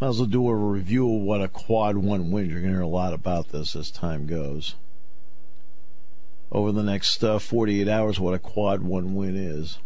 Might 0.00 0.08
as 0.08 0.18
well 0.18 0.26
do 0.26 0.48
a 0.48 0.54
review 0.54 1.14
of 1.14 1.22
what 1.22 1.40
a 1.40 1.48
quad 1.48 1.96
one 1.96 2.30
wins. 2.30 2.50
You're 2.50 2.60
going 2.60 2.72
to 2.72 2.78
hear 2.78 2.82
a 2.82 2.88
lot 2.88 3.12
about 3.12 3.50
this 3.50 3.76
as 3.76 3.90
time 3.90 4.26
goes. 4.26 4.74
Over 6.50 6.72
the 6.72 6.82
next 6.82 7.22
uh, 7.22 7.38
48 7.38 7.88
hours, 7.88 8.20
what 8.20 8.34
a 8.34 8.38
quad 8.38 8.82
one 8.82 9.14
win 9.14 9.36
is. 9.36 9.78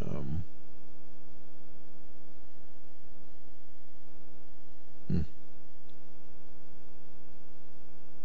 Um, 0.00 0.44
hmm. 5.08 5.20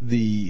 the 0.02 0.43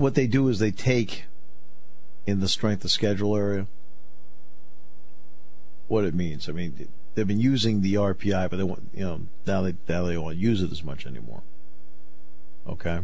what 0.00 0.14
they 0.14 0.26
do 0.26 0.48
is 0.48 0.58
they 0.58 0.70
take 0.70 1.24
in 2.26 2.40
the 2.40 2.48
strength 2.48 2.84
of 2.84 2.90
schedule 2.90 3.36
area 3.36 3.66
what 5.88 6.04
it 6.04 6.14
means. 6.14 6.48
I 6.48 6.52
mean, 6.52 6.88
they've 7.14 7.26
been 7.26 7.40
using 7.40 7.82
the 7.82 7.94
RPI, 7.94 8.48
but 8.48 8.56
they 8.56 8.62
want 8.62 8.88
you 8.94 9.04
know 9.04 9.20
now 9.46 9.62
they 9.62 9.74
now 9.88 10.04
they 10.04 10.14
to 10.14 10.34
use 10.34 10.62
it 10.62 10.72
as 10.72 10.82
much 10.82 11.06
anymore. 11.06 11.42
Okay. 12.66 13.00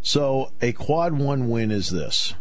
So 0.00 0.52
a 0.62 0.72
quad 0.72 1.14
one 1.14 1.48
win 1.48 1.72
is 1.72 1.90
this, 1.90 2.34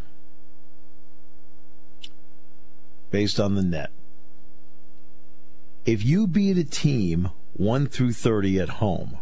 based 3.10 3.40
on 3.40 3.56
the 3.56 3.64
net. 3.64 3.90
If 5.86 6.06
you 6.06 6.28
beat 6.28 6.58
a 6.58 6.64
team 6.64 7.32
one 7.54 7.88
through 7.88 8.14
thirty 8.14 8.60
at 8.60 8.70
home, 8.70 9.18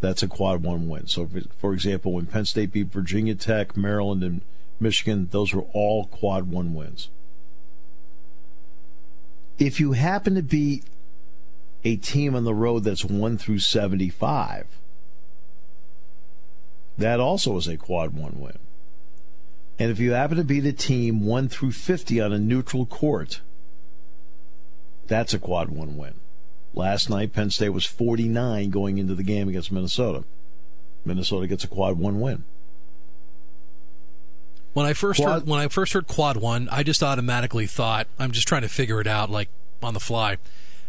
that's 0.00 0.22
a 0.22 0.28
quad 0.28 0.62
one 0.62 0.88
win. 0.88 1.06
So, 1.06 1.28
for 1.58 1.72
example, 1.72 2.12
when 2.12 2.26
Penn 2.26 2.44
State 2.44 2.72
beat 2.72 2.88
Virginia 2.88 3.34
Tech, 3.34 3.76
Maryland, 3.76 4.22
and 4.22 4.42
Michigan, 4.78 5.28
those 5.30 5.54
were 5.54 5.66
all 5.72 6.06
quad 6.06 6.50
one 6.50 6.74
wins. 6.74 7.08
If 9.58 9.80
you 9.80 9.92
happen 9.92 10.34
to 10.34 10.42
beat 10.42 10.84
a 11.82 11.96
team 11.96 12.34
on 12.34 12.44
the 12.44 12.54
road 12.54 12.84
that's 12.84 13.04
1 13.04 13.38
through 13.38 13.60
75, 13.60 14.66
that 16.98 17.20
also 17.20 17.56
is 17.56 17.66
a 17.66 17.76
quad 17.76 18.12
1 18.12 18.38
win. 18.38 18.58
And 19.78 19.90
if 19.90 19.98
you 19.98 20.12
happen 20.12 20.36
to 20.36 20.44
beat 20.44 20.64
a 20.64 20.72
team 20.72 21.24
1 21.24 21.48
through 21.48 21.72
50 21.72 22.20
on 22.20 22.32
a 22.32 22.38
neutral 22.38 22.86
court, 22.86 23.40
that's 25.06 25.32
a 25.32 25.38
quad 25.38 25.70
1 25.70 25.96
win. 25.96 26.14
Last 26.76 27.10
night, 27.10 27.32
Penn 27.32 27.50
State 27.50 27.70
was 27.70 27.86
49 27.86 28.70
going 28.70 28.98
into 28.98 29.14
the 29.14 29.22
game 29.24 29.48
against 29.48 29.72
Minnesota. 29.72 30.24
Minnesota 31.04 31.46
gets 31.46 31.64
a 31.64 31.68
quad 31.68 31.98
1 31.98 32.20
win. 32.20 32.44
When 34.74 34.84
I 34.84 34.92
first 34.92 35.18
quad, 35.18 35.32
heard 35.32 35.48
when 35.48 35.58
I 35.58 35.68
first 35.68 35.94
heard 35.94 36.06
quad 36.06 36.36
one, 36.36 36.68
I 36.70 36.82
just 36.82 37.02
automatically 37.02 37.66
thought 37.66 38.08
I'm 38.18 38.30
just 38.30 38.46
trying 38.46 38.60
to 38.60 38.68
figure 38.68 39.00
it 39.00 39.06
out 39.06 39.30
like 39.30 39.48
on 39.82 39.94
the 39.94 40.00
fly. 40.00 40.36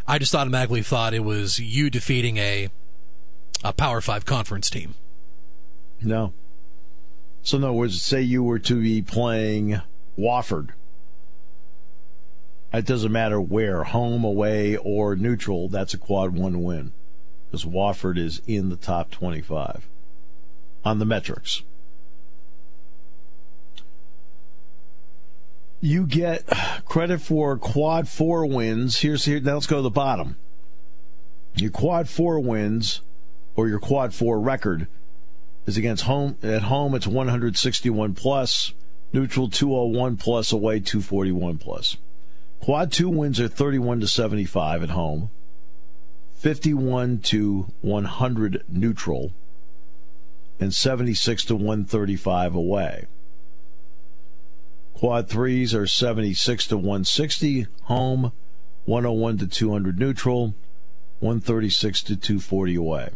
I 0.05 0.19
just 0.19 0.35
automatically 0.35 0.81
thought 0.81 1.13
it 1.13 1.23
was 1.23 1.57
you 1.57 1.89
defeating 1.89 2.35
a 2.35 2.67
a 3.63 3.71
Power 3.71 4.01
Five 4.01 4.25
conference 4.25 4.69
team. 4.69 4.95
No. 6.01 6.33
So 7.43 7.55
in 7.55 7.63
other 7.63 7.71
words, 7.71 8.01
say 8.01 8.21
you 8.21 8.43
were 8.43 8.59
to 8.59 8.81
be 8.81 9.01
playing 9.01 9.79
Wofford. 10.19 10.71
It 12.77 12.85
doesn't 12.85 13.11
matter 13.11 13.41
where, 13.41 13.83
home, 13.83 14.23
away, 14.23 14.77
or 14.77 15.15
neutral. 15.15 15.67
That's 15.67 15.93
a 15.93 15.97
quad 15.97 16.33
one 16.33 16.63
win 16.63 16.93
because 17.45 17.65
Wofford 17.65 18.17
is 18.17 18.41
in 18.45 18.69
the 18.69 18.75
top 18.75 19.11
25 19.11 19.87
on 20.85 20.99
the 20.99 21.05
metrics. 21.05 21.63
you 25.79 26.07
get 26.07 26.45
credit 26.85 27.21
for 27.21 27.57
quad 27.57 28.07
four 28.07 28.45
wins. 28.45 28.99
Here's 28.99 29.25
here. 29.25 29.39
Now 29.39 29.55
let's 29.55 29.67
go 29.67 29.77
to 29.77 29.81
the 29.81 29.89
bottom. 29.89 30.37
Your 31.55 31.71
quad 31.71 32.07
four 32.09 32.39
wins, 32.39 33.01
or 33.55 33.67
your 33.67 33.79
quad 33.79 34.13
four 34.13 34.39
record, 34.39 34.87
is 35.65 35.77
against 35.77 36.03
home. 36.03 36.37
At 36.43 36.63
home, 36.63 36.95
it's 36.95 37.07
161 37.07 38.13
plus. 38.13 38.73
Neutral 39.13 39.49
201 39.49 40.17
plus. 40.17 40.51
Away 40.51 40.79
241 40.79 41.57
plus. 41.57 41.97
Quad 42.61 42.91
two 42.91 43.09
wins 43.09 43.39
are 43.39 43.47
31 43.47 44.01
to 44.01 44.07
75 44.07 44.83
at 44.83 44.89
home. 44.89 45.29
51 46.35 47.19
to 47.19 47.71
100 47.81 48.63
neutral. 48.67 49.31
And 50.59 50.73
76 50.73 51.45
to 51.45 51.55
135 51.55 52.55
away. 52.55 53.05
Quad 54.93 55.29
threes 55.29 55.75
are 55.75 55.85
76 55.85 56.67
to 56.67 56.77
160 56.77 57.67
home, 57.83 58.31
101 58.85 59.37
to 59.37 59.47
200 59.47 59.99
neutral, 59.99 60.55
136 61.19 62.01
to 62.01 62.15
240 62.15 62.75
away. 62.75 63.09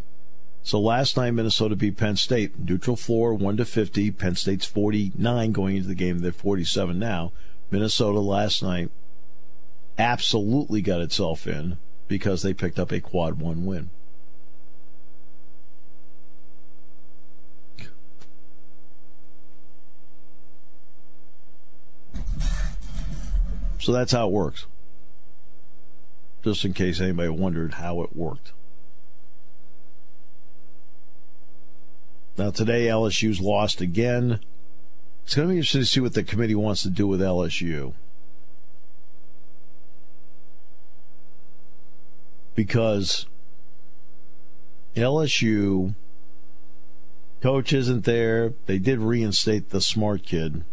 So 0.61 0.79
last 0.79 1.17
night 1.17 1.31
Minnesota 1.31 1.75
beat 1.75 1.97
Penn 1.97 2.17
State, 2.17 2.59
neutral 2.59 2.95
floor 2.95 3.33
1 3.33 3.57
to 3.57 3.65
50. 3.65 4.11
Penn 4.11 4.35
State's 4.35 4.65
49 4.65 5.51
going 5.51 5.77
into 5.77 5.87
the 5.87 5.95
game, 5.95 6.19
they're 6.19 6.31
47 6.31 6.99
now. 6.99 7.31
Minnesota 7.71 8.19
last 8.19 8.61
night 8.61 8.91
absolutely 10.01 10.81
got 10.81 10.99
itself 10.99 11.45
in 11.47 11.77
because 12.07 12.41
they 12.41 12.53
picked 12.53 12.79
up 12.79 12.91
a 12.91 12.99
quad 12.99 13.39
1 13.39 13.65
win. 13.65 13.91
So 23.79 23.91
that's 23.91 24.11
how 24.11 24.27
it 24.27 24.31
works. 24.31 24.65
Just 26.43 26.65
in 26.65 26.73
case 26.73 26.99
anybody 26.99 27.29
wondered 27.29 27.75
how 27.75 28.01
it 28.01 28.15
worked. 28.15 28.53
Now, 32.37 32.49
today, 32.49 32.87
LSU's 32.87 33.39
lost 33.39 33.81
again. 33.81 34.39
It's 35.23 35.35
going 35.35 35.47
to 35.47 35.51
be 35.51 35.57
interesting 35.57 35.81
to 35.81 35.85
see 35.85 35.99
what 35.99 36.13
the 36.13 36.23
committee 36.23 36.55
wants 36.55 36.81
to 36.83 36.89
do 36.89 37.05
with 37.05 37.21
LSU. 37.21 37.93
Because 42.55 43.25
LSU 44.95 45.95
coach 47.41 47.73
isn't 47.73 48.05
there. 48.05 48.53
They 48.65 48.77
did 48.77 48.99
reinstate 48.99 49.69
the 49.69 49.81
smart 49.81 50.23
kid. 50.23 50.63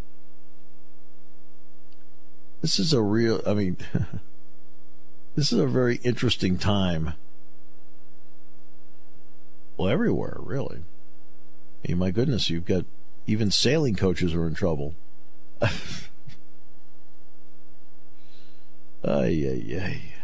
This 2.60 2.78
is 2.78 2.92
a 2.92 3.00
real, 3.00 3.40
I 3.46 3.54
mean, 3.54 3.76
this 5.36 5.52
is 5.52 5.58
a 5.58 5.66
very 5.66 5.96
interesting 6.02 6.58
time. 6.58 7.14
Well, 9.76 9.88
everywhere, 9.88 10.36
really. 10.40 10.82
I 11.84 11.88
mean, 11.88 11.98
my 11.98 12.10
goodness, 12.10 12.50
you've 12.50 12.66
got 12.66 12.84
even 13.26 13.50
sailing 13.50 13.94
coaches 13.94 14.34
are 14.34 14.46
in 14.46 14.54
trouble. 14.54 14.94
ay, 15.62 15.70
ay, 19.04 19.80
ay. 19.80 20.17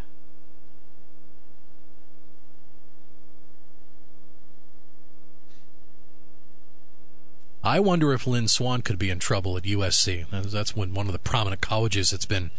I 7.65 7.81
wonder 7.81 8.13
if 8.13 8.27
Lynn 8.27 8.47
Swann 8.47 8.83
could 8.83 8.99
be 8.99 9.09
in 9.09 9.19
trouble 9.19 9.57
at 9.57 9.63
USC. 9.63 10.29
That's 10.31 10.77
when 10.77 10.93
one 10.93 11.07
of 11.07 11.13
the 11.13 11.19
prominent 11.19 11.63
colleges 11.63 12.11
that's 12.11 12.27
been 12.27 12.51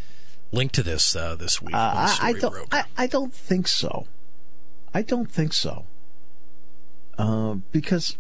linked 0.52 0.74
to 0.76 0.84
this 0.84 1.15
uh, 1.15 1.36
this 1.36 1.62
week. 1.62 1.76
Uh, 1.76 2.15
I, 2.20 2.34
don't. 2.34 2.74
I, 2.74 2.84
I, 2.98 3.06
don't 3.06 3.34
think 3.34 3.68
so. 3.68 4.08
I 4.96 5.04
don't 5.04 5.32
think 5.32 5.54
so. 5.54 5.86
Uh, 7.20 7.58
because 7.72 8.18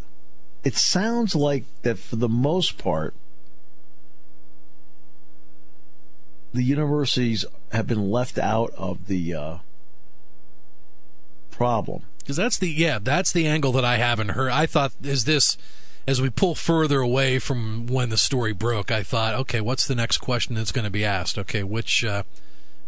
it 0.63 0.75
sounds 0.75 1.35
like 1.35 1.65
that 1.81 1.97
for 1.97 2.17
the 2.17 2.29
most 2.29 2.77
part, 2.77 3.15
the 6.53 6.63
universities 6.63 7.45
have 7.71 7.87
been 7.87 8.11
left 8.11 8.37
out 8.37 8.71
of 8.77 9.07
the 9.07 9.33
uh, 9.33 9.57
problem. 11.49 12.03
Because 12.19 12.37
that's 12.37 12.59
the 12.59 12.69
yeah, 12.69 12.99
that's 13.01 13.31
the 13.31 13.47
angle 13.47 13.71
that 13.71 13.85
I 13.85 13.97
haven't 13.97 14.29
heard. 14.29 14.51
I 14.51 14.67
thought 14.67 14.93
is 15.03 15.25
this 15.25 15.57
as 16.07 16.21
we 16.21 16.29
pull 16.29 16.55
further 16.55 16.99
away 16.99 17.39
from 17.39 17.87
when 17.87 18.09
the 18.09 18.17
story 18.17 18.53
broke, 18.53 18.91
I 18.91 19.03
thought, 19.03 19.33
okay, 19.35 19.61
what's 19.61 19.87
the 19.87 19.95
next 19.95 20.19
question 20.19 20.55
that's 20.55 20.71
going 20.71 20.85
to 20.85 20.91
be 20.91 21.03
asked? 21.03 21.37
Okay, 21.37 21.63
which 21.63 22.03
uh, 22.03 22.23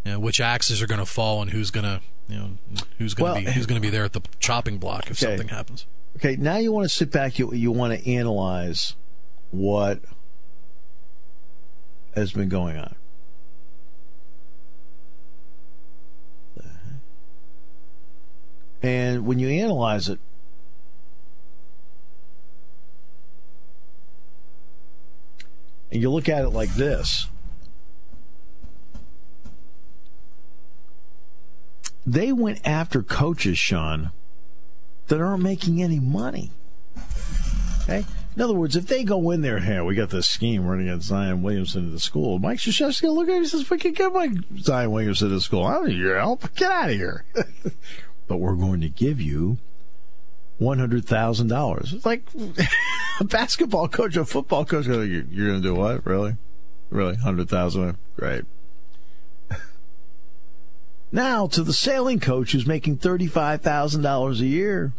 you 0.03 0.13
know, 0.13 0.19
which 0.19 0.39
axes 0.39 0.81
are 0.81 0.87
going 0.87 0.99
to 0.99 1.05
fall 1.05 1.41
and 1.41 1.51
who's 1.51 1.71
going 1.71 1.85
to 1.85 2.01
you 2.27 2.37
know 2.37 2.49
who's 2.97 3.13
going 3.13 3.29
to 3.29 3.33
well, 3.33 3.45
be 3.45 3.51
who's 3.51 3.65
going 3.65 3.81
to 3.81 3.85
be 3.85 3.89
there 3.95 4.03
at 4.03 4.13
the 4.13 4.21
chopping 4.39 4.77
block 4.77 5.09
if 5.09 5.23
okay. 5.23 5.31
something 5.31 5.49
happens. 5.49 5.85
Okay, 6.17 6.35
now 6.35 6.57
you 6.57 6.71
want 6.71 6.89
to 6.89 6.95
sit 6.95 7.11
back. 7.11 7.39
You 7.39 7.53
you 7.53 7.71
want 7.71 7.99
to 7.99 8.11
analyze 8.11 8.95
what 9.51 10.01
has 12.15 12.31
been 12.31 12.49
going 12.49 12.77
on. 12.77 12.95
And 18.81 19.25
when 19.25 19.39
you 19.39 19.49
analyze 19.49 20.07
it, 20.07 20.19
and 25.91 26.01
you 26.01 26.09
look 26.09 26.29
at 26.29 26.43
it 26.43 26.49
like 26.49 26.73
this 26.75 27.27
they 32.07 32.31
went 32.31 32.65
after 32.65 33.03
coaches, 33.03 33.59
Sean, 33.59 34.11
that 35.07 35.19
aren't 35.19 35.43
making 35.43 35.83
any 35.83 35.99
money. 35.99 36.51
Okay? 37.83 38.05
In 38.35 38.41
other 38.41 38.53
words, 38.53 38.75
if 38.75 38.87
they 38.87 39.03
go 39.03 39.31
in 39.31 39.41
there, 39.41 39.59
hey, 39.59 39.81
we 39.81 39.93
got 39.93 40.09
this 40.09 40.27
scheme 40.27 40.65
running 40.65 40.87
at 40.87 41.01
Zion 41.01 41.41
Williamson 41.41 41.85
to 41.85 41.89
the 41.89 41.99
school, 41.99 42.39
Mike 42.39 42.59
Krzyzewski's 42.59 43.01
going 43.01 43.13
to 43.13 43.19
look 43.19 43.27
at 43.27 43.33
him 43.33 43.39
and 43.39 43.47
says, 43.47 43.69
we 43.69 43.77
can 43.77 43.91
get 43.91 44.13
Mike 44.13 44.31
Zion 44.59 44.91
Williamson 44.91 45.29
to 45.29 45.35
the 45.35 45.41
school. 45.41 45.65
I 45.65 45.73
don't 45.73 45.89
need 45.89 45.97
your 45.97 46.17
help. 46.17 46.55
Get 46.55 46.71
out 46.71 46.89
of 46.89 46.95
here. 46.95 47.25
but 48.27 48.37
we're 48.37 48.55
going 48.55 48.79
to 48.81 48.89
give 48.89 49.19
you 49.19 49.57
$100,000. 50.59 51.93
It's 51.93 52.05
like 52.05 52.23
a 53.19 53.23
basketball 53.23 53.87
coach, 53.87 54.15
a 54.15 54.25
football 54.25 54.65
coach, 54.65 54.85
you're, 54.85 55.03
you're 55.03 55.47
going 55.47 55.61
to 55.61 55.67
do 55.67 55.75
what? 55.75 56.05
Really? 56.05 56.35
Really? 56.89 57.13
100000 57.13 57.97
Great. 58.15 58.45
Now 61.09 61.47
to 61.47 61.63
the 61.63 61.71
sailing 61.71 62.19
coach 62.19 62.51
who's 62.51 62.67
making 62.67 62.97
$35,000 62.97 64.39
a 64.41 64.45
year. 64.45 64.91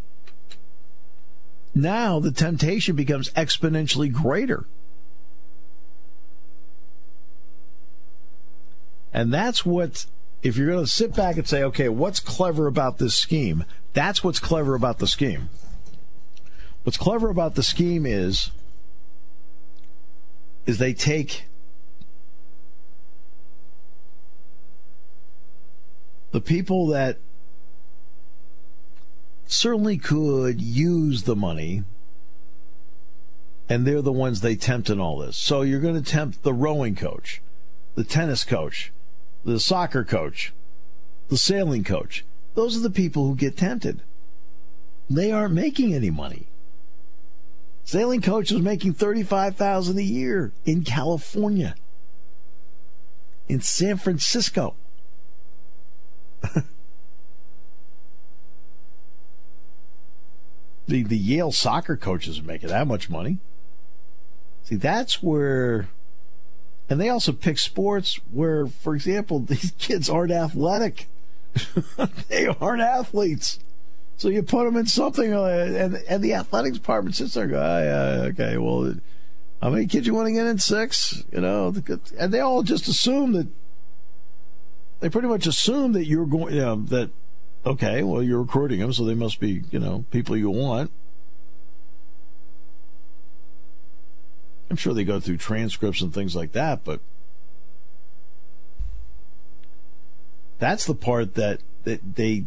Now 1.74 2.18
the 2.18 2.32
temptation 2.32 2.96
becomes 2.96 3.30
exponentially 3.32 4.10
greater. 4.10 4.64
And 9.12 9.32
that's 9.32 9.66
what, 9.66 10.06
if 10.42 10.56
you're 10.56 10.70
going 10.70 10.84
to 10.84 10.90
sit 10.90 11.14
back 11.14 11.36
and 11.36 11.46
say, 11.46 11.62
okay, 11.62 11.88
what's 11.88 12.20
clever 12.20 12.66
about 12.66 12.98
this 12.98 13.14
scheme? 13.14 13.64
That's 13.98 14.22
what's 14.22 14.38
clever 14.38 14.76
about 14.76 15.00
the 15.00 15.08
scheme. 15.08 15.48
What's 16.84 16.96
clever 16.96 17.30
about 17.30 17.56
the 17.56 17.64
scheme 17.64 18.06
is, 18.06 18.52
is 20.66 20.78
they 20.78 20.94
take 20.94 21.46
the 26.30 26.40
people 26.40 26.86
that 26.86 27.18
certainly 29.48 29.98
could 29.98 30.60
use 30.60 31.24
the 31.24 31.34
money 31.34 31.82
and 33.68 33.84
they're 33.84 34.00
the 34.00 34.12
ones 34.12 34.42
they 34.42 34.54
tempt 34.54 34.88
in 34.90 35.00
all 35.00 35.18
this. 35.18 35.36
So 35.36 35.62
you're 35.62 35.80
going 35.80 36.00
to 36.00 36.08
tempt 36.08 36.44
the 36.44 36.54
rowing 36.54 36.94
coach, 36.94 37.42
the 37.96 38.04
tennis 38.04 38.44
coach, 38.44 38.92
the 39.44 39.58
soccer 39.58 40.04
coach, 40.04 40.52
the 41.30 41.36
sailing 41.36 41.82
coach. 41.82 42.24
Those 42.58 42.76
are 42.76 42.80
the 42.80 42.90
people 42.90 43.24
who 43.24 43.36
get 43.36 43.56
tempted. 43.56 44.02
They 45.08 45.30
aren't 45.30 45.54
making 45.54 45.94
any 45.94 46.10
money. 46.10 46.48
Sailing 47.84 48.20
coach 48.20 48.50
was 48.50 48.60
making 48.60 48.94
35,000 48.94 49.96
a 49.96 50.02
year 50.02 50.50
in 50.64 50.82
California. 50.82 51.76
In 53.46 53.60
San 53.60 53.96
Francisco. 53.96 54.74
the 60.88 61.04
the 61.04 61.16
Yale 61.16 61.52
soccer 61.52 61.96
coaches 61.96 62.40
are 62.40 62.42
making 62.42 62.70
that 62.70 62.88
much 62.88 63.08
money. 63.08 63.38
See, 64.64 64.74
that's 64.74 65.22
where, 65.22 65.90
and 66.90 67.00
they 67.00 67.08
also 67.08 67.30
pick 67.30 67.56
sports 67.56 68.18
where, 68.32 68.66
for 68.66 68.96
example, 68.96 69.38
these 69.48 69.74
kids 69.78 70.10
aren't 70.10 70.32
athletic. 70.32 71.08
they 72.28 72.46
aren't 72.46 72.82
athletes. 72.82 73.58
So 74.16 74.28
you 74.28 74.42
put 74.42 74.64
them 74.64 74.76
in 74.76 74.86
something, 74.86 75.32
uh, 75.32 75.44
and 75.44 75.94
and 76.08 76.24
the 76.24 76.34
athletics 76.34 76.76
department 76.76 77.14
sits 77.14 77.34
there, 77.34 77.44
and 77.44 77.52
go, 77.52 77.58
oh, 77.58 77.82
yeah, 77.82 78.28
okay, 78.30 78.58
well, 78.58 78.94
how 79.62 79.70
many 79.70 79.86
kids 79.86 80.06
you 80.06 80.14
want 80.14 80.26
to 80.26 80.32
get 80.32 80.46
in? 80.46 80.58
Six, 80.58 81.24
you 81.32 81.40
know, 81.40 81.72
and 82.18 82.34
they 82.34 82.40
all 82.40 82.62
just 82.62 82.88
assume 82.88 83.32
that 83.32 83.46
they 85.00 85.08
pretty 85.08 85.28
much 85.28 85.46
assume 85.46 85.92
that 85.92 86.06
you're 86.06 86.26
going, 86.26 86.54
you 86.54 86.60
know, 86.60 86.76
that 86.86 87.10
okay, 87.64 88.02
well, 88.02 88.22
you're 88.22 88.42
recruiting 88.42 88.80
them, 88.80 88.92
so 88.92 89.04
they 89.04 89.14
must 89.14 89.40
be, 89.40 89.62
you 89.70 89.78
know, 89.78 90.04
people 90.10 90.36
you 90.36 90.50
want. 90.50 90.90
I'm 94.70 94.76
sure 94.76 94.92
they 94.92 95.04
go 95.04 95.20
through 95.20 95.38
transcripts 95.38 96.02
and 96.02 96.12
things 96.12 96.36
like 96.36 96.52
that, 96.52 96.84
but 96.84 97.00
that's 100.58 100.86
the 100.86 100.94
part 100.94 101.34
that, 101.34 101.60
that 101.84 102.16
they 102.16 102.44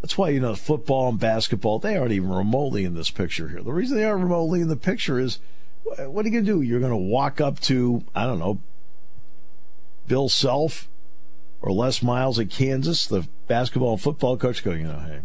that's 0.00 0.16
why 0.16 0.28
you 0.28 0.40
know 0.40 0.54
football 0.54 1.08
and 1.08 1.18
basketball 1.18 1.78
they 1.78 1.96
aren't 1.96 2.12
even 2.12 2.30
remotely 2.30 2.84
in 2.84 2.94
this 2.94 3.10
picture 3.10 3.48
here. 3.48 3.62
The 3.62 3.72
reason 3.72 3.96
they 3.96 4.04
aren't 4.04 4.22
remotely 4.22 4.60
in 4.60 4.68
the 4.68 4.76
picture 4.76 5.18
is 5.18 5.38
what 5.84 6.24
are 6.24 6.28
you 6.28 6.32
going 6.32 6.44
to 6.44 6.52
do? 6.52 6.62
You're 6.62 6.80
going 6.80 6.90
to 6.90 6.96
walk 6.96 7.40
up 7.40 7.60
to 7.60 8.04
I 8.14 8.24
don't 8.24 8.38
know 8.38 8.60
Bill 10.06 10.28
Self 10.28 10.88
or 11.60 11.72
Les 11.72 12.02
Miles 12.02 12.38
at 12.38 12.50
Kansas, 12.50 13.06
the 13.06 13.26
basketball 13.48 13.92
and 13.92 14.00
football 14.00 14.36
coach, 14.36 14.62
going, 14.62 14.82
you 14.82 14.86
know, 14.86 14.98
hey, 15.00 15.20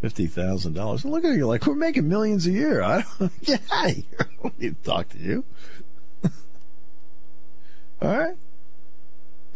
fifty 0.00 0.26
thousand 0.26 0.74
dollars. 0.74 1.04
Look 1.04 1.24
at 1.24 1.34
you, 1.34 1.46
like 1.46 1.66
we're 1.66 1.74
making 1.74 2.08
millions 2.08 2.46
a 2.46 2.52
year. 2.52 2.82
I 2.82 3.04
don't 3.18 3.42
get 3.44 3.62
out 3.72 3.90
of 3.90 3.96
here. 3.96 4.04
I 4.20 4.24
don't 4.42 4.60
need 4.60 4.76
to 4.82 4.88
talk 4.88 5.08
to 5.10 5.18
you. 5.18 5.44
All 8.00 8.16
right. 8.16 8.36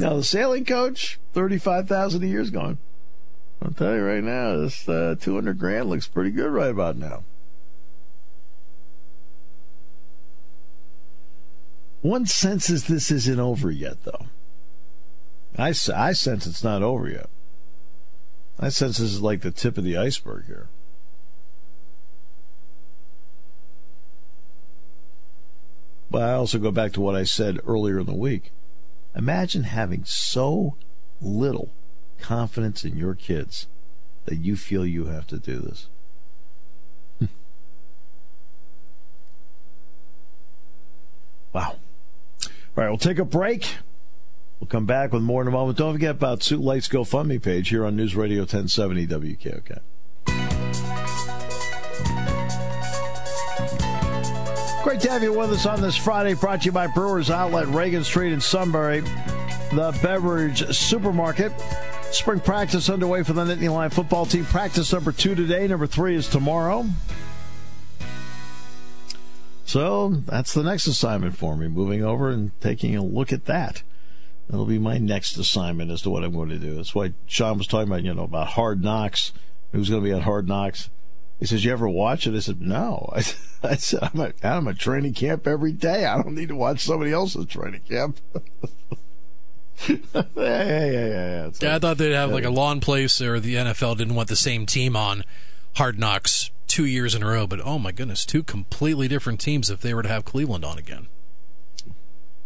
Now 0.01 0.17
the 0.17 0.25
sailing 0.25 0.65
coach, 0.65 1.21
thirty-five 1.35 1.87
thousand 1.87 2.25
a 2.25 2.27
year 2.27 2.41
is 2.41 2.49
going. 2.49 2.79
I'll 3.63 3.73
tell 3.73 3.95
you 3.95 4.03
right 4.03 4.25
now, 4.25 4.57
this 4.57 4.89
uh, 4.89 5.15
two 5.21 5.35
hundred 5.35 5.59
grand 5.59 5.91
looks 5.91 6.09
pretty 6.09 6.31
good 6.31 6.51
right 6.51 6.71
about 6.71 6.97
now. 6.97 7.23
One 12.01 12.25
senses 12.25 12.87
this 12.87 13.11
isn't 13.11 13.39
over 13.39 13.71
yet, 13.71 14.03
though. 14.05 14.25
I, 15.59 15.69
I 15.69 16.13
sense 16.13 16.47
it's 16.47 16.65
not 16.65 16.83
over 16.83 17.07
yet. 17.07 17.29
I 18.59 18.71
sense 18.71 18.97
this 18.97 19.13
is 19.13 19.21
like 19.21 19.43
the 19.43 19.51
tip 19.51 19.77
of 19.77 19.85
the 19.85 19.99
iceberg 19.99 20.47
here. 20.47 20.69
But 26.11 26.23
I 26.23 26.33
also 26.33 26.59
go 26.59 26.71
back 26.71 26.95
to 26.95 27.03
what 27.03 27.17
I 27.17 27.25
said 27.25 27.61
earlier 27.67 27.99
in 27.99 28.07
the 28.07 28.15
week. 28.15 28.51
Imagine 29.15 29.65
having 29.65 30.05
so 30.05 30.77
little 31.21 31.73
confidence 32.19 32.85
in 32.85 32.97
your 32.97 33.15
kids 33.15 33.67
that 34.27 34.37
you 34.37 34.57
feel 34.57 34.87
you 34.87 35.07
have 35.07 35.27
to 35.29 35.39
do 35.39 35.59
this. 35.59 35.89
Hmm. 37.19 37.25
wow. 41.53 41.77
All 41.77 41.77
right, 42.77 42.89
we'll 42.89 42.99
take 42.99 43.19
a 43.19 43.25
break. 43.25 43.77
We'll 44.61 44.69
come 44.69 44.87
back 44.87 45.13
with 45.13 45.23
more 45.23 45.43
in 45.43 45.49
a 45.49 45.51
moment. 45.51 45.79
Don't 45.79 45.95
forget 45.95 46.11
about 46.11 46.43
Suit 46.43 46.61
Light's 46.61 46.89
GoFundMe 46.89 47.43
page 47.43 47.71
here 47.71 47.85
on 47.85 47.97
News 47.97 48.15
Radio 48.15 48.41
1070 48.41 49.07
WKOK. 49.07 49.81
Great 54.83 55.01
to 55.01 55.11
have 55.11 55.23
you 55.23 55.39
with 55.39 55.53
us 55.53 55.67
on 55.67 55.83
this 55.83 55.95
Friday, 55.95 56.33
brought 56.33 56.63
to 56.63 56.67
you 56.67 56.73
by 56.73 56.87
Brewers 56.87 57.29
Outlet, 57.29 57.69
Reagan 57.69 58.03
Street 58.03 58.33
in 58.33 58.41
Sunbury, 58.41 59.01
the 59.01 59.99
beverage 60.03 60.67
supermarket. 60.75 61.53
Spring 62.13 62.41
practice 62.41 62.89
underway 62.89 63.23
for 63.23 63.35
the 63.35 63.45
Nittany 63.45 63.71
Lion 63.71 63.91
football 63.91 64.25
team. 64.25 64.47
Practice 64.47 64.91
number 64.91 65.13
two 65.13 65.35
today, 65.35 65.69
number 65.69 65.87
three 65.87 66.17
is 66.17 66.29
tomorrow. 66.29 66.87
So 69.67 70.09
that's 70.09 70.55
the 70.55 70.63
next 70.63 70.87
assignment 70.87 71.37
for 71.37 71.57
me, 71.57 71.69
moving 71.69 72.03
over 72.03 72.31
and 72.31 72.59
taking 72.63 72.97
a 72.97 73.05
look 73.05 73.35
at 73.35 73.45
that. 73.45 73.83
That'll 74.49 74.65
be 74.65 74.79
my 74.79 74.97
next 74.97 75.37
assignment 75.37 75.91
as 75.91 76.01
to 76.03 76.11
what 76.11 76.25
I'm 76.25 76.33
going 76.33 76.49
to 76.49 76.59
do. 76.59 76.77
That's 76.77 76.95
why 76.95 77.13
Sean 77.27 77.59
was 77.59 77.67
talking 77.67 77.89
about, 77.89 78.03
you 78.03 78.15
know, 78.15 78.25
about 78.25 78.49
Hard 78.49 78.83
Knocks. 78.83 79.35
Who's 79.73 79.91
going 79.91 80.03
to 80.03 80.09
be 80.09 80.17
at 80.17 80.23
Hard 80.23 80.49
Knocks? 80.49 80.89
He 81.41 81.47
says, 81.47 81.65
"You 81.65 81.73
ever 81.73 81.89
watch 81.89 82.27
it?" 82.27 82.35
I 82.35 82.41
said, 82.41 82.61
"No." 82.61 83.11
I, 83.13 83.25
I 83.63 83.75
said, 83.77 84.01
"I'm 84.03 84.21
at, 84.21 84.35
I'm 84.45 84.69
at 84.69 84.79
training 84.79 85.15
camp 85.15 85.47
every 85.47 85.73
day. 85.73 86.05
I 86.05 86.17
don't 86.23 86.35
need 86.35 86.49
to 86.49 86.57
watch 86.57 86.81
somebody 86.81 87.13
else's 87.13 87.47
training 87.47 87.81
camp." 87.89 88.21
yeah, 89.89 89.97
yeah, 90.37 90.87
yeah, 90.87 91.07
yeah. 91.07 91.51
yeah, 91.61 91.77
I 91.77 91.79
thought 91.79 91.97
they'd 91.99 92.13
have 92.13 92.31
like 92.31 92.45
a 92.45 92.51
lawn 92.51 92.81
place, 92.81 93.21
or 93.21 93.41
the 93.41 93.55
NFL 93.55 93.97
didn't 93.97 94.15
want 94.15 94.29
the 94.29 94.37
same 94.37 94.67
team 94.67 94.95
on 94.95 95.25
Hard 95.77 95.99
Knocks 95.99 96.51
two 96.67 96.85
years 96.85 97.15
in 97.15 97.23
a 97.23 97.27
row. 97.27 97.47
But 97.47 97.61
oh 97.65 97.79
my 97.79 97.93
goodness, 97.93 98.27
two 98.27 98.43
completely 98.43 99.09
different 99.09 99.41
teams 99.41 99.71
if 99.71 99.81
they 99.81 99.95
were 99.95 100.03
to 100.03 100.09
have 100.09 100.25
Cleveland 100.25 100.65
on 100.65 100.79
again. 100.79 101.09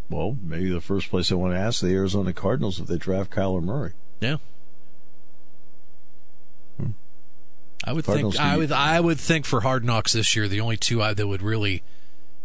Well, 0.09 0.37
maybe 0.41 0.69
the 0.69 0.81
first 0.81 1.09
place 1.09 1.31
I 1.31 1.35
want 1.35 1.53
to 1.53 1.59
ask 1.59 1.81
the 1.81 1.93
Arizona 1.93 2.31
Cardinals 2.31 2.79
if 2.79 2.87
they 2.87 2.97
draft 2.97 3.31
Kyler 3.31 3.61
Murray. 3.61 3.93
Yeah. 4.19 4.37
Hmm. 6.77 6.91
I 7.85 7.93
would 7.93 8.05
Cardinals 8.05 8.35
think 8.35 8.45
I 8.45 8.57
would 8.57 8.71
I 8.71 8.99
would 8.99 9.19
think 9.19 9.45
for 9.45 9.61
Hard 9.61 9.83
Knocks 9.83 10.13
this 10.13 10.35
year, 10.35 10.47
the 10.47 10.59
only 10.59 10.77
two 10.77 11.01
I, 11.01 11.13
that 11.13 11.27
would 11.27 11.41
really 11.41 11.83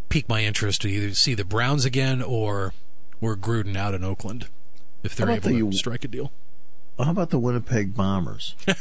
pique 0.08 0.28
my 0.28 0.44
interest 0.44 0.82
to 0.82 0.88
either 0.88 1.14
see 1.14 1.34
the 1.34 1.44
Browns 1.44 1.84
again 1.84 2.20
or 2.20 2.74
or 3.20 3.36
Gruden 3.36 3.76
out 3.76 3.94
in 3.94 4.04
Oakland 4.04 4.48
if 5.02 5.16
they're 5.16 5.30
able 5.30 5.50
the, 5.50 5.70
to 5.70 5.72
strike 5.72 6.04
a 6.04 6.08
deal. 6.08 6.32
How 6.98 7.10
about 7.10 7.30
the 7.30 7.38
Winnipeg 7.38 7.94
Bombers? 7.94 8.54
a 8.68 8.74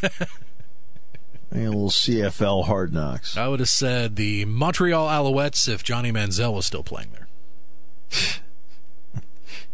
little 1.52 1.90
CFL 1.90 2.66
Hard 2.66 2.94
Knocks. 2.94 3.38
I 3.38 3.48
would 3.48 3.60
have 3.60 3.70
said 3.70 4.16
the 4.16 4.46
Montreal 4.46 5.08
Alouettes 5.08 5.68
if 5.68 5.84
Johnny 5.84 6.12
Manziel 6.12 6.54
was 6.54 6.66
still 6.66 6.84
playing 6.84 7.10
there. 7.14 7.28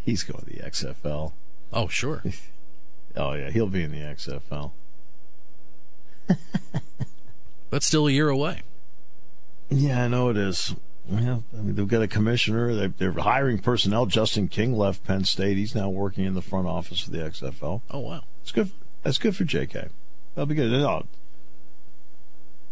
He's 0.04 0.24
going 0.24 0.46
to 0.46 0.46
the 0.46 0.60
XFL. 0.60 1.34
Oh, 1.74 1.88
sure. 1.88 2.24
oh, 3.18 3.34
yeah, 3.34 3.50
he'll 3.50 3.68
be 3.68 3.84
in 3.84 3.92
the 3.92 4.02
XFL. 4.02 4.72
but 7.70 7.84
still 7.84 8.08
a 8.08 8.12
year 8.12 8.30
away. 8.30 8.62
Yeah, 9.70 10.06
I 10.06 10.08
know 10.08 10.30
it 10.30 10.38
is. 10.38 10.76
Yeah, 11.10 11.40
I 11.54 11.62
mean, 11.62 11.76
they've 11.76 11.88
got 11.88 12.02
a 12.02 12.08
commissioner. 12.08 12.74
They're, 12.74 12.88
they're 12.88 13.12
hiring 13.12 13.60
personnel. 13.60 14.08
Justin 14.08 14.48
King 14.48 14.76
left 14.76 15.04
Penn 15.04 15.24
State. 15.26 15.58
He's 15.58 15.76
now 15.76 15.90
working 15.90 16.26
in 16.26 16.34
the 16.34 16.42
front 16.42 16.68
office 16.68 17.00
for 17.02 17.12
the 17.12 17.20
XFL. 17.20 17.82
Oh 17.92 18.00
wow, 18.00 18.24
it's 18.42 18.52
good. 18.52 18.72
That's 19.04 19.20
good 19.20 19.36
for 19.36 19.44
J.K. 19.44 19.90
That'll 20.34 20.48
be 20.48 20.56
good. 20.56 20.72
No, 20.72 21.06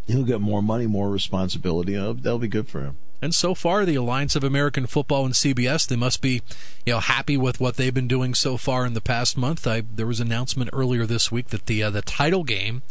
he'll 0.08 0.24
get 0.24 0.42
more 0.42 0.64
money, 0.64 0.88
more 0.88 1.10
responsibility. 1.10 1.94
That'll, 1.94 2.16
that'll 2.16 2.40
be 2.40 2.48
good 2.48 2.68
for 2.68 2.82
him. 2.82 2.98
And 3.22 3.34
so 3.34 3.56
far, 3.56 3.86
the 3.86 3.96
Alliance 3.96 4.36
of 4.36 4.44
American 4.44 4.86
Football 4.86 5.24
and 5.24 5.34
CBS, 5.34 5.88
they 5.88 5.96
must 5.96 6.22
be, 6.22 6.42
you 6.86 6.94
know, 6.94 7.00
happy 7.00 7.38
with 7.38 7.62
what 7.62 7.78
they've 7.78 7.94
been 7.94 8.08
doing 8.08 8.34
so 8.34 8.58
far 8.58 8.86
in 8.86 8.96
the 8.96 9.00
past 9.00 9.38
month. 9.38 9.66
I, 9.66 9.82
there 9.82 10.08
was 10.08 10.20
an 10.20 10.28
announcement 10.28 10.72
earlier 10.74 11.06
this 11.06 11.32
week 11.32 11.48
that 11.50 11.68
the 11.68 11.84
uh, 11.84 11.90
the 11.90 12.02
title 12.02 12.44
game 12.44 12.82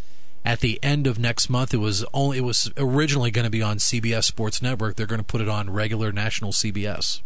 at 0.45 0.61
the 0.61 0.79
end 0.83 1.07
of 1.07 1.19
next 1.19 1.49
month 1.49 1.73
it 1.73 1.79
was 1.79 2.05
only 2.13 2.39
it 2.39 2.43
was 2.43 2.71
originally 2.77 3.31
going 3.31 3.45
to 3.45 3.51
be 3.51 3.63
on 3.63 3.79
CBS 3.79 4.25
Sports 4.25 4.63
Network. 4.63 4.97
They're 4.97 5.07
going 5.07 5.21
to 5.21 5.25
put 5.25 5.41
it 5.41 5.49
on 5.49 5.71
regular 5.71 6.13
national 6.13 6.53
CBS. 6.53 7.23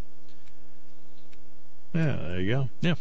Yeah, 1.93 2.17
there 2.17 2.41
you 2.41 2.51
go. 2.51 2.69
Yeah. 2.81 2.95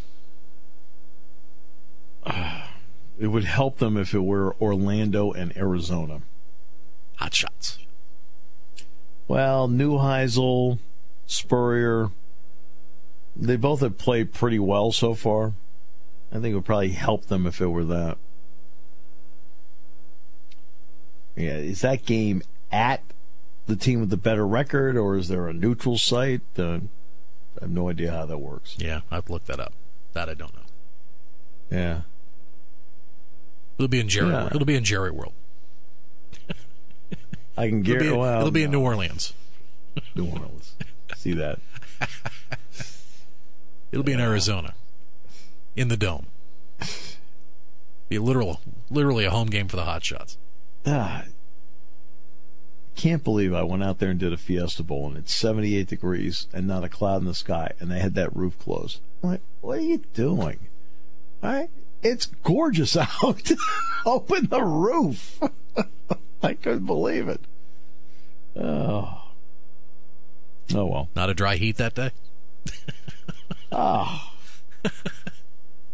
Uh, 2.24 2.68
it 3.20 3.28
would 3.28 3.46
help 3.46 3.78
them 3.78 3.98
if 3.98 4.14
it 4.14 4.20
were 4.20 4.56
Orlando 4.62 5.32
and 5.32 5.56
Arizona. 5.58 6.22
Hot 7.18 7.34
shots. 7.34 7.80
Well, 9.28 9.68
Neuheisel, 9.68 10.80
Spurrier, 11.26 12.12
they 13.36 13.56
both 13.56 13.82
have 13.82 13.98
played 13.98 14.34
pretty 14.34 14.60
well 14.60 14.92
so 14.92 15.14
far. 15.14 15.54
I 16.32 16.36
think 16.36 16.52
it 16.52 16.56
would 16.56 16.66
probably 16.66 16.90
help 16.90 17.26
them 17.26 17.48
if 17.48 17.60
it 17.60 17.68
were 17.68 17.86
that. 17.86 18.18
Yeah, 21.36 21.58
is 21.58 21.82
that 21.82 22.06
game 22.06 22.42
at 22.72 23.02
the 23.66 23.76
team 23.76 24.00
with 24.00 24.10
the 24.10 24.18
better 24.18 24.48
record, 24.48 24.98
or 24.98 25.18
is 25.18 25.28
there 25.28 25.48
a 25.48 25.54
neutral 25.54 25.98
site? 25.98 26.42
Uh, 26.58 26.80
I 27.60 27.62
have 27.62 27.72
no 27.72 27.90
idea 27.90 28.12
how 28.12 28.26
that 28.26 28.38
works. 28.38 28.76
Yeah, 28.80 29.02
I've 29.12 29.30
looked 29.30 29.48
that 29.48 29.60
up. 29.60 29.74
That 30.14 30.30
I 30.30 30.34
don't 30.34 30.54
know. 30.56 30.62
Yeah, 31.72 32.02
it'll 33.78 33.88
be 33.90 34.00
in 34.00 34.08
Jerry. 34.08 34.30
Yeah. 34.30 34.48
It'll 34.48 34.66
be 34.66 34.76
in 34.76 34.84
Jerry 34.84 35.12
World. 35.12 35.34
I 37.58 37.68
can 37.68 37.82
get. 37.82 37.98
It'll 37.98 38.14
be, 38.14 38.18
well, 38.18 38.40
it'll 38.40 38.52
be 38.52 38.62
no. 38.62 38.66
in 38.66 38.72
New 38.72 38.82
Orleans. 38.82 39.34
New 40.16 40.28
Orleans. 40.28 40.76
See 41.16 41.34
that? 41.34 41.60
It'll 43.92 44.04
be 44.04 44.14
in 44.14 44.20
Arizona, 44.20 44.74
in 45.76 45.88
the 45.88 45.96
dome. 45.96 46.28
Be 48.10 48.18
a 48.18 48.22
literal, 48.22 48.60
literally 48.90 49.24
a 49.24 49.32
home 49.32 49.48
game 49.48 49.68
for 49.70 49.78
the 49.78 49.86
Hot 49.86 50.04
Shots. 50.04 50.38
Ah, 50.86 51.26
can't 52.96 53.24
believe 53.24 53.54
I 53.54 53.64
went 53.64 53.84
out 53.84 54.00
there 54.00 54.10
and 54.10 54.20
did 54.20 54.32
a 54.34 54.38
Fiesta 54.38 54.84
Bowl 54.84 55.08
and 55.08 55.18
it's 55.18 55.34
78 55.34 55.88
degrees 55.88 56.48
and 56.54 56.66
not 56.66 56.84
a 56.84 56.90
cloud 56.90 57.22
in 57.22 57.26
the 57.28 57.34
sky 57.34 57.72
and 57.80 57.92
they 57.92 58.00
had 58.00 58.16
that 58.16 58.36
roof 58.36 58.58
closed. 58.58 59.02
I'm 59.24 59.32
like, 59.32 59.42
what 59.62 59.80
are 59.80 59.82
you 59.82 59.98
doing? 60.14 60.68
All 61.44 61.52
right, 61.52 61.70
it's 62.02 62.28
gorgeous 62.44 62.96
out. 63.24 63.52
Open 64.06 64.48
the 64.48 64.64
roof. 64.64 65.42
I 66.44 66.54
couldn't 66.54 66.86
believe 66.86 67.28
it. 67.28 67.42
Oh. 68.56 69.24
Oh 70.74 70.86
well. 70.86 71.10
Not 71.16 71.30
a 71.30 71.34
dry 71.34 71.58
heat 71.58 71.78
that 71.78 71.96
day? 71.96 72.12
oh. 73.72 74.32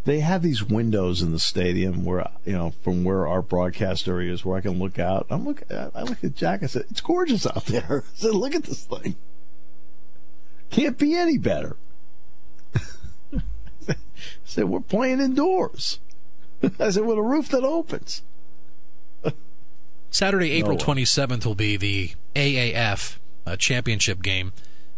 they 0.04 0.20
have 0.20 0.41
these 0.41 0.64
windows 0.64 1.22
in 1.22 1.32
the 1.32 1.39
stadium 1.39 2.04
where 2.06 2.28
you 2.45 2.54
know 2.54 2.74
from 2.82 3.04
where 3.04 3.28
our 3.28 3.41
broadcast 3.41 4.08
area 4.08 4.34
is 4.34 4.43
where 4.43 4.58
I 4.58 4.62
can 4.62 4.80
look 4.80 4.97
out. 4.97 5.28
I'm 5.30 5.45
look 5.45 5.64
I 5.72 6.04
look 6.04 6.24
at 6.24 6.36
Jack. 6.36 6.64
I 6.64 6.68
said, 6.68 6.86
"It's 6.89 7.02
gorgeous 7.02 7.45
out 7.45 7.66
there." 7.66 8.04
I 8.16 8.18
said, 8.18 8.34
"Look 8.34 8.56
at 8.56 8.64
this 8.64 8.86
thing. 8.86 9.16
Can't 10.70 10.97
be 10.97 11.16
any 11.16 11.38
better." 11.38 11.76
I 12.76 13.95
said, 14.43 14.66
"We're 14.66 14.80
playing 14.80 15.20
indoors." 15.20 15.99
I 16.80 16.89
said, 16.89 17.06
"With 17.06 17.18
a 17.18 17.24
roof 17.24 17.49
that 17.49 17.64
opens." 17.64 18.24
Saturday, 20.14 20.52
April 20.52 20.78
no 20.78 20.84
27th 20.84 21.45
will 21.45 21.56
be 21.56 21.78
the 21.78 22.12
AAF 22.36 23.18
uh, 23.45 23.56
championship 23.56 24.22
game. 24.22 24.52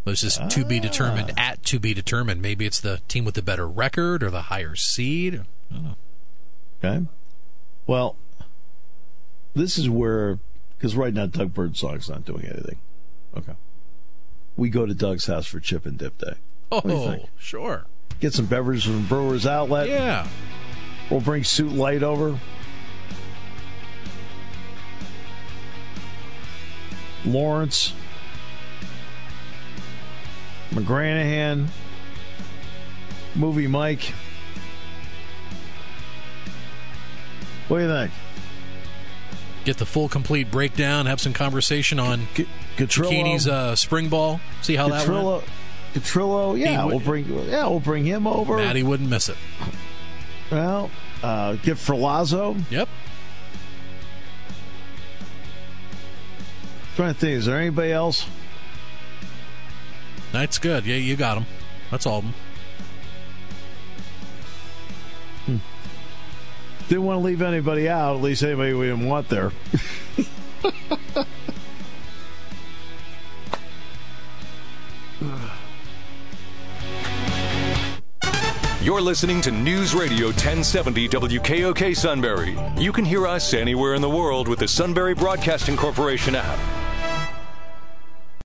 This 0.05 0.23
is 0.23 0.37
ah. 0.37 0.47
to 0.49 0.65
be 0.65 0.79
determined 0.79 1.31
ah. 1.37 1.41
at 1.51 1.63
to 1.65 1.79
be 1.79 1.93
determined. 1.93 2.41
Maybe 2.41 2.65
it's 2.65 2.79
the 2.79 3.01
team 3.07 3.25
with 3.25 3.35
the 3.35 3.41
better 3.41 3.67
record 3.67 4.23
or 4.23 4.29
the 4.29 4.43
higher 4.43 4.75
seed. 4.75 5.41
I 5.71 5.73
don't 5.73 5.83
know. 5.83 5.95
Okay. 6.83 7.05
Well, 7.87 8.17
this 9.53 9.77
is 9.77 9.89
where, 9.89 10.39
because 10.77 10.95
right 10.95 11.13
now 11.13 11.27
Doug 11.27 11.53
Birdsong's 11.53 12.09
not 12.09 12.25
doing 12.25 12.45
anything. 12.45 12.79
Okay. 13.37 13.53
We 14.55 14.69
go 14.69 14.85
to 14.85 14.93
Doug's 14.93 15.25
house 15.25 15.47
for 15.47 15.59
Chip 15.59 15.85
and 15.85 15.97
Dip 15.97 16.17
Day. 16.17 16.35
Oh, 16.71 17.17
sure. 17.37 17.85
Get 18.19 18.33
some 18.33 18.45
beverages 18.45 18.85
from 18.85 19.05
Brewers 19.05 19.45
Outlet. 19.45 19.87
Yeah. 19.87 20.27
We'll 21.09 21.21
bring 21.21 21.43
Suit 21.43 21.71
Light 21.71 22.03
over. 22.03 22.39
Lawrence, 27.25 27.93
McGranahan, 30.73 31.67
Movie 33.35 33.67
Mike. 33.67 34.13
What 37.67 37.77
do 37.77 37.83
you 37.83 37.89
think? 37.89 38.11
Get 39.65 39.77
the 39.77 39.85
full 39.85 40.09
complete 40.09 40.51
breakdown. 40.51 41.05
Have 41.05 41.21
some 41.21 41.33
conversation 41.33 41.99
on 41.99 42.27
G- 42.33 42.47
Bikini's 42.75 43.47
uh, 43.47 43.75
spring 43.75 44.09
ball. 44.09 44.41
See 44.61 44.75
how 44.75 44.89
that 44.89 45.07
went. 45.07 45.43
Catrillo, 45.93 46.57
yeah, 46.57 46.85
we'll 46.85 46.99
bring 46.99 47.25
yeah, 47.47 47.67
we'll 47.67 47.79
bring 47.79 48.03
him 48.03 48.25
over. 48.25 48.57
Maddie 48.57 48.81
wouldn't 48.81 49.09
miss 49.09 49.29
it. 49.29 49.37
Well, 50.51 50.89
uh, 51.21 51.53
get 51.57 51.77
Ferlazzo. 51.77 52.59
Yep. 52.71 52.89
trying 56.95 57.13
to 57.13 57.19
think, 57.19 57.37
is 57.37 57.45
there 57.45 57.57
anybody 57.57 57.91
else? 57.91 58.25
That's 60.33 60.57
good. 60.57 60.85
Yeah, 60.87 60.95
you 60.95 61.15
got 61.15 61.35
them. 61.35 61.45
That's 61.91 62.07
all 62.07 62.17
of 62.17 62.23
them. 62.23 62.33
Hmm. 65.45 65.57
Didn't 66.89 67.05
want 67.05 67.19
to 67.19 67.23
leave 67.23 67.43
anybody 67.43 67.87
out, 67.87 68.15
at 68.15 68.21
least 68.23 68.41
anybody 68.41 68.73
we 68.73 68.87
didn't 68.87 69.07
want 69.07 69.29
there. 69.29 69.51
You're 78.81 79.01
listening 79.01 79.39
to 79.41 79.51
News 79.51 79.93
Radio 79.93 80.25
1070 80.27 81.07
WKOK 81.09 81.95
Sunbury. 81.95 82.57
You 82.75 82.91
can 82.91 83.05
hear 83.05 83.27
us 83.27 83.53
anywhere 83.53 83.93
in 83.93 84.01
the 84.01 84.09
world 84.09 84.47
with 84.47 84.59
the 84.59 84.67
Sunbury 84.67 85.13
Broadcasting 85.13 85.77
Corporation 85.77 86.35
app. 86.35 86.82